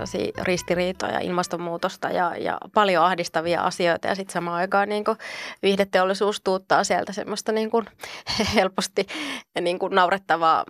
ristiriitoja, 0.42 1.20
ilmastonmuutosta 1.20 2.08
ja, 2.08 2.36
ja 2.36 2.58
paljon 2.74 3.04
ahdistavia 3.04 3.62
asioita. 3.62 4.08
Ja 4.08 4.14
sitten 4.14 4.32
samaan 4.32 4.56
aikaan 4.56 4.88
niin 4.88 5.04
kuin 5.04 5.18
viihdeteollisuus 5.62 6.40
tuuttaa 6.40 6.84
sieltä 6.84 7.12
semmoista 7.12 7.52
niin 7.52 7.70
kuin 7.70 7.86
helposti 8.54 9.06
niin 9.60 9.78
kuin 9.78 9.94
naurettavaa 9.94 10.64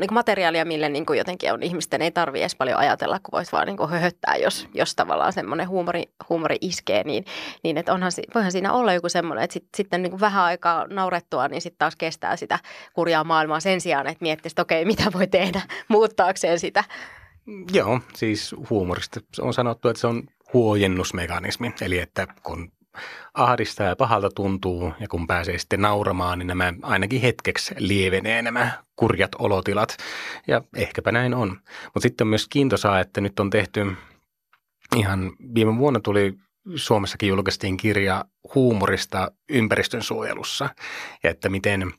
niin 0.00 0.08
kuin 0.08 0.14
materiaalia, 0.14 0.64
mille 0.64 0.88
niin 0.88 1.06
kuin 1.06 1.18
jotenkin 1.18 1.52
on 1.52 1.62
ihmisten 1.62 2.02
ei 2.02 2.10
tarvitse 2.10 2.42
edes 2.42 2.56
paljon 2.56 2.78
ajatella, 2.78 3.18
kun 3.18 3.32
voisi 3.32 3.52
vaan 3.52 3.66
niin 3.66 3.76
kuin 3.76 3.90
höhöttää, 3.90 4.36
jos, 4.36 4.68
jos 4.74 4.94
tavallaan 4.94 5.32
semmoinen 5.32 5.68
huumori, 5.68 6.02
huumori 6.28 6.56
iskee. 6.60 7.04
Niin, 7.04 7.24
niin 7.62 7.78
että 7.78 7.92
onhan, 7.92 8.12
voihan 8.34 8.52
siinä 8.52 8.72
olla 8.72 8.92
joku 8.92 9.08
semmoinen, 9.08 9.44
että 9.44 9.54
sit, 9.54 9.68
sitten 9.76 10.02
niin 10.02 10.10
kuin 10.10 10.20
vähän 10.20 10.44
aikaa 10.44 10.86
naurettua, 10.86 11.48
niin 11.48 11.60
sitten 11.60 11.78
taas 11.78 11.96
kestää 11.96 12.36
sitä 12.36 12.58
kurjaa 12.92 13.24
maailmaa 13.24 13.60
sen 13.60 13.80
sijaan, 13.80 14.06
että 14.06 14.22
miettisi, 14.22 14.52
että 14.52 14.62
okei, 14.62 14.84
mitä 14.84 15.04
voi 15.14 15.26
tehdä 15.26 15.62
muuttaakseen 15.88 16.58
sitä. 16.58 16.84
Joo, 17.72 18.00
siis 18.14 18.54
huumorista 18.70 19.20
on 19.40 19.54
sanottu, 19.54 19.88
että 19.88 20.00
se 20.00 20.06
on 20.06 20.22
huojennusmekanismi, 20.52 21.74
eli 21.80 21.98
että 21.98 22.26
kun 22.42 22.72
ahdistaa 23.34 23.86
ja 23.86 23.96
pahalta 23.96 24.30
tuntuu 24.30 24.92
ja 25.00 25.08
kun 25.08 25.26
pääsee 25.26 25.58
sitten 25.58 25.82
nauramaan, 25.82 26.38
niin 26.38 26.46
nämä 26.46 26.72
ainakin 26.82 27.20
hetkeksi 27.20 27.74
lievenee 27.78 28.42
nämä 28.42 28.70
kurjat 28.96 29.34
olotilat 29.38 29.96
ja 30.46 30.62
ehkäpä 30.76 31.12
näin 31.12 31.34
on. 31.34 31.48
Mutta 31.84 32.00
sitten 32.00 32.24
on 32.24 32.28
myös 32.28 32.48
kiintosaa, 32.48 33.00
että 33.00 33.20
nyt 33.20 33.40
on 33.40 33.50
tehty 33.50 33.92
ihan 34.96 35.32
viime 35.54 35.78
vuonna 35.78 36.00
tuli 36.00 36.34
Suomessakin 36.74 37.28
julkaistiin 37.28 37.76
kirja 37.76 38.24
huumorista 38.54 39.30
ympäristön 39.48 40.02
suojelussa 40.02 40.70
ja 41.22 41.30
että 41.30 41.48
miten– 41.48 41.86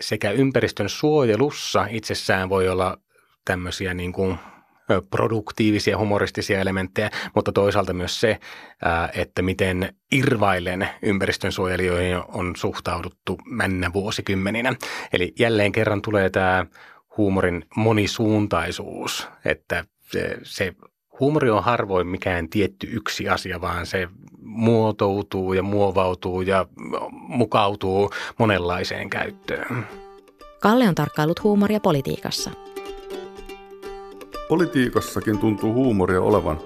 sekä 0.00 0.30
ympäristön 0.30 0.88
suojelussa 0.88 1.86
itsessään 1.90 2.48
voi 2.48 2.68
olla 2.68 2.98
tämmöisiä 3.44 3.94
niin 3.94 4.12
kuin 4.12 4.38
produktiivisia, 5.10 5.98
humoristisia 5.98 6.60
elementtejä, 6.60 7.10
mutta 7.34 7.52
toisaalta 7.52 7.92
myös 7.92 8.20
se, 8.20 8.40
että 9.14 9.42
miten 9.42 9.94
irvaillen 10.12 10.88
ympäristönsuojelijoihin 11.02 12.16
on 12.28 12.56
suhtauduttu 12.56 13.38
männä 13.44 13.92
vuosikymmeninä. 13.92 14.74
Eli 15.12 15.34
jälleen 15.38 15.72
kerran 15.72 16.02
tulee 16.02 16.30
tämä 16.30 16.66
huumorin 17.16 17.64
monisuuntaisuus, 17.76 19.28
että 19.44 19.84
se, 20.00 20.36
se 20.42 20.74
huumori 21.20 21.50
on 21.50 21.64
harvoin 21.64 22.06
mikään 22.06 22.48
tietty 22.48 22.88
yksi 22.90 23.28
asia, 23.28 23.60
vaan 23.60 23.86
se 23.86 24.08
muotoutuu 24.42 25.52
ja 25.52 25.62
muovautuu 25.62 26.42
ja 26.42 26.66
mukautuu 27.10 28.10
monenlaiseen 28.38 29.10
käyttöön. 29.10 29.86
Kalle 30.60 30.88
on 30.88 30.94
tarkkaillut 30.94 31.42
huumoria 31.42 31.80
politiikassa. 31.80 32.50
Politiikassakin 34.48 35.38
tuntuu 35.38 35.72
huumoria 35.72 36.20
olevan. 36.20 36.58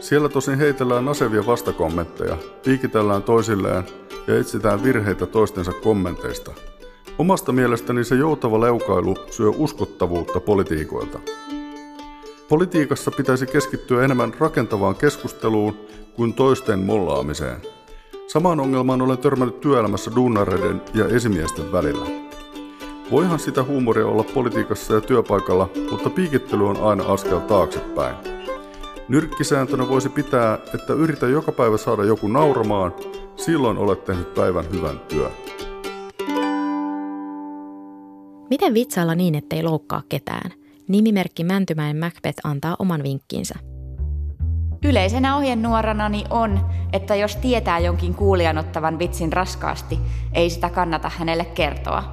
Siellä 0.00 0.28
tosin 0.28 0.58
heitellään 0.58 1.04
nasevia 1.04 1.46
vastakommentteja, 1.46 2.36
piikitellään 2.64 3.22
toisilleen 3.22 3.84
ja 4.26 4.38
etsitään 4.38 4.84
virheitä 4.84 5.26
toistensa 5.26 5.72
kommenteista. 5.72 6.52
Omasta 7.18 7.52
mielestäni 7.52 8.04
se 8.04 8.14
joutava 8.14 8.60
leukailu 8.60 9.16
syö 9.30 9.48
uskottavuutta 9.48 10.40
politiikoilta. 10.40 11.18
Politiikassa 12.48 13.10
pitäisi 13.10 13.46
keskittyä 13.46 14.04
enemmän 14.04 14.34
rakentavaan 14.38 14.96
keskusteluun 14.96 15.76
kuin 16.14 16.34
toisten 16.34 16.78
mollaamiseen. 16.78 17.56
Samaan 18.26 18.60
ongelmaan 18.60 19.02
olen 19.02 19.18
törmännyt 19.18 19.60
työelämässä 19.60 20.10
duunareiden 20.16 20.82
ja 20.94 21.04
esimiesten 21.08 21.72
välillä. 21.72 22.25
Voihan 23.10 23.38
sitä 23.38 23.62
huumoria 23.62 24.06
olla 24.06 24.24
politiikassa 24.34 24.94
ja 24.94 25.00
työpaikalla, 25.00 25.68
mutta 25.90 26.10
piikittely 26.10 26.68
on 26.68 26.76
aina 26.82 27.04
askel 27.04 27.38
taaksepäin. 27.38 28.16
Nyrkkisääntönä 29.08 29.88
voisi 29.88 30.08
pitää, 30.08 30.58
että 30.74 30.92
yritä 30.92 31.26
joka 31.26 31.52
päivä 31.52 31.76
saada 31.76 32.04
joku 32.04 32.28
nauramaan, 32.28 32.94
silloin 33.36 33.78
olet 33.78 34.04
tehnyt 34.04 34.34
päivän 34.34 34.64
hyvän 34.70 34.98
työn. 34.98 35.30
Miten 38.50 38.74
vitsailla 38.74 39.14
niin, 39.14 39.34
ettei 39.34 39.62
loukkaa 39.62 40.02
ketään? 40.08 40.50
Nimimerkki 40.88 41.44
Mäntymäen 41.44 41.96
Macbeth 41.96 42.40
antaa 42.44 42.76
oman 42.78 43.02
vinkkinsä. 43.02 43.54
Yleisenä 44.86 45.36
ohjenuoranani 45.36 46.24
on, 46.30 46.66
että 46.92 47.14
jos 47.14 47.36
tietää 47.36 47.78
jonkin 47.78 48.14
kuulijan 48.14 48.58
ottavan 48.58 48.98
vitsin 48.98 49.32
raskaasti, 49.32 49.98
ei 50.32 50.50
sitä 50.50 50.70
kannata 50.70 51.10
hänelle 51.18 51.44
kertoa. 51.44 52.04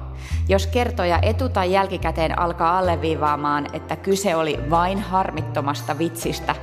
Jos 0.48 0.66
kertoja 0.66 1.18
etu- 1.22 1.48
tai 1.48 1.72
jälkikäteen 1.72 2.38
alkaa 2.38 2.78
alleviivaamaan, 2.78 3.66
että 3.72 3.96
kyse 3.96 4.36
oli 4.36 4.58
vain 4.70 5.00
harmittomasta 5.00 5.98
vitsistä, 5.98 6.54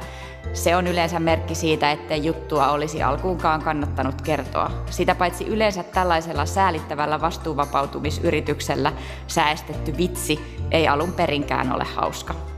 se 0.54 0.76
on 0.76 0.88
yleensä 0.88 1.20
merkki 1.20 1.56
siitä, 1.56 1.92
että 1.92 2.16
juttua 2.16 2.72
olisi 2.72 3.04
alkuunkaan 3.04 3.62
kannattanut 3.62 4.22
kertoa. 4.22 4.72
Sitä 4.90 5.16
paitsi 5.16 5.48
yleensä 5.48 5.84
tällaisella 5.84 6.46
säälittävällä 6.46 7.22
vastuuvapautumisyrityksellä 7.22 8.94
säästetty 9.28 9.98
vitsi 9.98 10.60
ei 10.72 10.88
alun 10.88 11.14
perinkään 11.14 11.76
ole 11.76 11.84
hauska. 11.84 12.51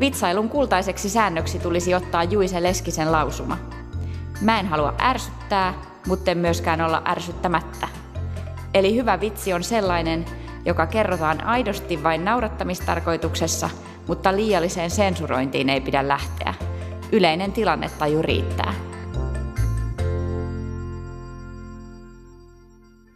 Vitsailun 0.00 0.48
kultaiseksi 0.48 1.08
säännöksi 1.08 1.58
tulisi 1.58 1.94
ottaa 1.94 2.24
Juise 2.24 2.62
Leskisen 2.62 3.12
lausuma. 3.12 3.56
Mä 4.40 4.60
en 4.60 4.66
halua 4.66 4.94
ärsyttää, 5.00 5.74
mutta 6.06 6.30
en 6.30 6.38
myöskään 6.38 6.80
olla 6.80 7.02
ärsyttämättä. 7.08 7.88
Eli 8.74 8.96
hyvä 8.96 9.20
vitsi 9.20 9.52
on 9.52 9.64
sellainen, 9.64 10.24
joka 10.64 10.86
kerrotaan 10.86 11.44
aidosti 11.44 12.02
vain 12.02 12.24
naurattamistarkoituksessa, 12.24 13.70
mutta 14.06 14.36
liialliseen 14.36 14.90
sensurointiin 14.90 15.70
ei 15.70 15.80
pidä 15.80 16.08
lähteä. 16.08 16.54
Yleinen 17.12 17.52
tilannetaju 17.52 18.22
riittää. 18.22 18.89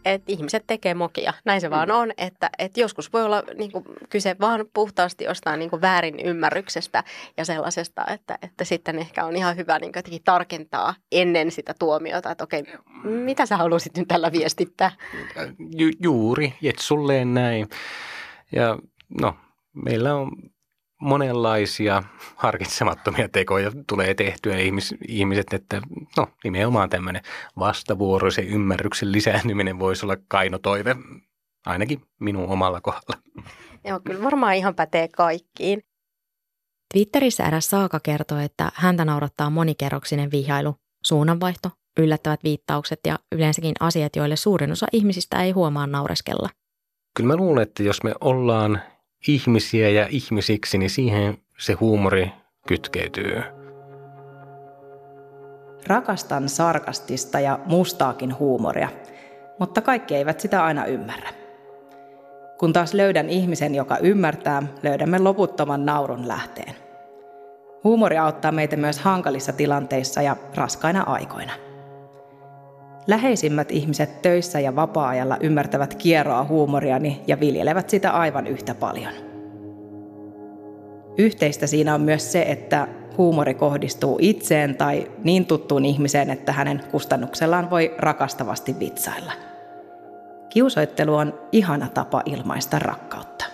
Että 0.05 0.31
ihmiset 0.31 0.63
tekee 0.67 0.93
mokia. 0.93 1.33
Näin 1.45 1.61
se 1.61 1.67
mm. 1.67 1.71
vaan 1.71 1.91
on, 1.91 2.11
että, 2.17 2.49
että 2.59 2.79
joskus 2.79 3.13
voi 3.13 3.23
olla 3.23 3.43
niin 3.57 3.71
kuin, 3.71 3.85
kyse 4.09 4.35
vaan 4.39 4.65
puhtaasti 4.73 5.23
jostain 5.23 5.59
niin 5.59 5.69
kuin, 5.69 5.81
väärin 5.81 6.19
ymmärryksestä 6.19 7.03
ja 7.37 7.45
sellaisesta, 7.45 8.05
että, 8.07 8.37
että 8.41 8.63
sitten 8.63 8.99
ehkä 8.99 9.25
on 9.25 9.35
ihan 9.35 9.55
hyvä 9.55 9.79
niin 9.79 9.91
kuin, 9.91 10.23
tarkentaa 10.23 10.95
ennen 11.11 11.51
sitä 11.51 11.73
tuomiota, 11.79 12.31
että 12.31 12.43
okei, 12.43 12.63
mitä 13.03 13.45
sä 13.45 13.57
halusit 13.57 13.97
nyt 13.97 14.07
tällä 14.07 14.31
viestittää? 14.31 14.91
Ju, 15.77 15.89
juuri, 16.01 16.53
Jetsulleen 16.61 17.33
näin. 17.33 17.67
Ja 18.51 18.77
no, 19.21 19.35
meillä 19.73 20.15
on 20.15 20.31
monenlaisia 21.05 22.03
harkitsemattomia 22.35 23.29
tekoja 23.29 23.71
tulee 23.89 24.13
tehtyä 24.13 24.57
ihmis, 24.57 24.95
ihmiset, 25.07 25.53
että 25.53 25.81
no 26.17 26.27
nimenomaan 26.43 26.89
tämmöinen 26.89 27.21
vastavuoroisen 27.59 28.47
ymmärryksen 28.47 29.11
lisääntyminen 29.11 29.79
voisi 29.79 30.05
olla 30.05 30.17
kainotoive, 30.27 30.95
ainakin 31.65 32.01
minun 32.19 32.49
omalla 32.49 32.81
kohdalla. 32.81 33.21
Joo, 33.85 33.99
kyllä 33.99 34.23
varmaan 34.23 34.55
ihan 34.55 34.75
pätee 34.75 35.07
kaikkiin. 35.07 35.81
Twitterissä 36.93 37.43
eräs 37.43 37.69
Saaka 37.69 37.99
kertoo, 37.99 38.37
että 38.37 38.71
häntä 38.75 39.05
naurattaa 39.05 39.49
monikerroksinen 39.49 40.31
vihailu, 40.31 40.75
suunnanvaihto, 41.03 41.69
yllättävät 41.99 42.43
viittaukset 42.43 42.99
ja 43.07 43.19
yleensäkin 43.31 43.73
asiat, 43.79 44.15
joille 44.15 44.35
suurin 44.35 44.71
osa 44.71 44.87
ihmisistä 44.91 45.43
ei 45.43 45.51
huomaa 45.51 45.87
naureskella. 45.87 46.49
Kyllä 47.17 47.27
mä 47.27 47.35
luulen, 47.35 47.63
että 47.63 47.83
jos 47.83 48.03
me 48.03 48.13
ollaan 48.21 48.81
ihmisiä 49.27 49.89
ja 49.89 50.07
ihmisiksi, 50.09 50.77
niin 50.77 50.89
siihen 50.89 51.37
se 51.57 51.73
huumori 51.73 52.31
kytkeytyy. 52.67 53.41
Rakastan 55.87 56.49
sarkastista 56.49 57.39
ja 57.39 57.59
mustaakin 57.65 58.39
huumoria, 58.39 58.89
mutta 59.59 59.81
kaikki 59.81 60.15
eivät 60.15 60.39
sitä 60.39 60.63
aina 60.63 60.85
ymmärrä. 60.85 61.29
Kun 62.57 62.73
taas 62.73 62.93
löydän 62.93 63.29
ihmisen, 63.29 63.75
joka 63.75 63.97
ymmärtää, 63.97 64.63
löydämme 64.83 65.19
loputtoman 65.19 65.85
naurun 65.85 66.27
lähteen. 66.27 66.75
Huumori 67.83 68.17
auttaa 68.17 68.51
meitä 68.51 68.75
myös 68.75 68.99
hankalissa 68.99 69.53
tilanteissa 69.53 70.21
ja 70.21 70.37
raskaina 70.55 71.03
aikoina. 71.03 71.53
Läheisimmät 73.07 73.71
ihmiset 73.71 74.21
töissä 74.21 74.59
ja 74.59 74.75
vapaa-ajalla 74.75 75.37
ymmärtävät 75.39 75.95
kierroa 75.95 76.43
huumoriani 76.43 77.21
ja 77.27 77.39
viljelevät 77.39 77.89
sitä 77.89 78.11
aivan 78.11 78.47
yhtä 78.47 78.75
paljon. 78.75 79.13
Yhteistä 81.17 81.67
siinä 81.67 81.95
on 81.95 82.01
myös 82.01 82.31
se, 82.31 82.41
että 82.41 82.87
huumori 83.17 83.53
kohdistuu 83.53 84.17
itseen 84.21 84.75
tai 84.75 85.11
niin 85.23 85.45
tuttuun 85.45 85.85
ihmiseen, 85.85 86.29
että 86.29 86.51
hänen 86.51 86.83
kustannuksellaan 86.91 87.69
voi 87.69 87.95
rakastavasti 87.97 88.79
vitsailla. 88.79 89.31
Kiusoittelu 90.49 91.15
on 91.15 91.39
ihana 91.51 91.87
tapa 91.93 92.21
ilmaista 92.25 92.79
rakkautta. 92.79 93.45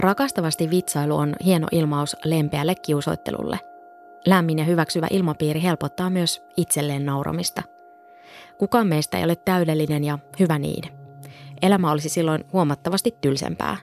Rakastavasti 0.00 0.70
vitsailu 0.70 1.16
on 1.16 1.36
hieno 1.44 1.66
ilmaus 1.72 2.16
lempeälle 2.24 2.74
kiusoittelulle. 2.74 3.58
Lämmin 4.26 4.58
ja 4.58 4.64
hyväksyvä 4.64 5.06
ilmapiiri 5.10 5.62
helpottaa 5.62 6.10
myös 6.10 6.44
itselleen 6.56 7.06
nauramista– 7.06 7.62
Kukaan 8.58 8.86
meistä 8.86 9.18
ei 9.18 9.24
ole 9.24 9.36
täydellinen 9.36 10.04
ja 10.04 10.18
hyvä 10.40 10.58
niin. 10.58 10.84
Elämä 11.62 11.92
olisi 11.92 12.08
silloin 12.08 12.44
huomattavasti 12.52 13.14
tylsempää. 13.20 13.76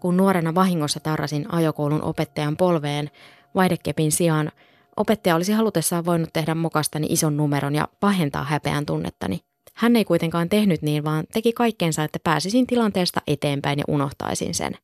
Kun 0.00 0.16
nuorena 0.16 0.54
vahingossa 0.54 1.00
tarrasin 1.00 1.54
ajokoulun 1.54 2.02
opettajan 2.02 2.56
polveen 2.56 3.10
vaihdekepin 3.54 4.12
sijaan, 4.12 4.52
opettaja 4.96 5.34
olisi 5.34 5.52
halutessaan 5.52 6.04
voinut 6.04 6.30
tehdä 6.32 6.54
mokastani 6.54 7.06
ison 7.10 7.36
numeron 7.36 7.74
ja 7.74 7.88
pahentaa 8.00 8.44
häpeän 8.44 8.86
tunnettani. 8.86 9.40
Hän 9.74 9.96
ei 9.96 10.04
kuitenkaan 10.04 10.48
tehnyt 10.48 10.82
niin, 10.82 11.04
vaan 11.04 11.24
teki 11.32 11.52
kaikkeensa, 11.52 12.04
että 12.04 12.18
pääsisin 12.24 12.66
tilanteesta 12.66 13.20
eteenpäin 13.26 13.78
ja 13.78 13.84
unohtaisin 13.88 14.54
sen. 14.54 14.78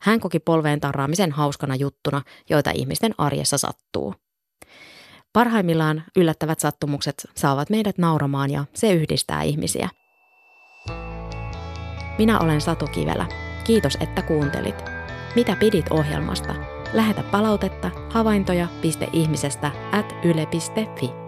Hän 0.00 0.20
koki 0.20 0.40
polveen 0.40 0.80
tarraamisen 0.80 1.32
hauskana 1.32 1.76
juttuna, 1.76 2.22
joita 2.50 2.70
ihmisten 2.70 3.14
arjessa 3.18 3.58
sattuu. 3.58 4.14
Parhaimmillaan 5.34 6.02
yllättävät 6.16 6.60
sattumukset 6.60 7.28
saavat 7.34 7.70
meidät 7.70 7.98
nauramaan 7.98 8.50
ja 8.50 8.64
se 8.74 8.92
yhdistää 8.92 9.42
ihmisiä. 9.42 9.88
Minä 12.18 12.38
olen 12.38 12.60
Satu 12.60 12.86
Kivelä. 12.86 13.26
Kiitos, 13.64 13.96
että 14.00 14.22
kuuntelit. 14.22 14.84
Mitä 15.36 15.56
pidit 15.56 15.86
ohjelmasta? 15.90 16.54
Lähetä 16.92 17.22
palautetta 17.22 17.90
havaintoja.ihmisestä 18.10 19.70
at 19.92 20.14
yle.fi. 20.24 21.23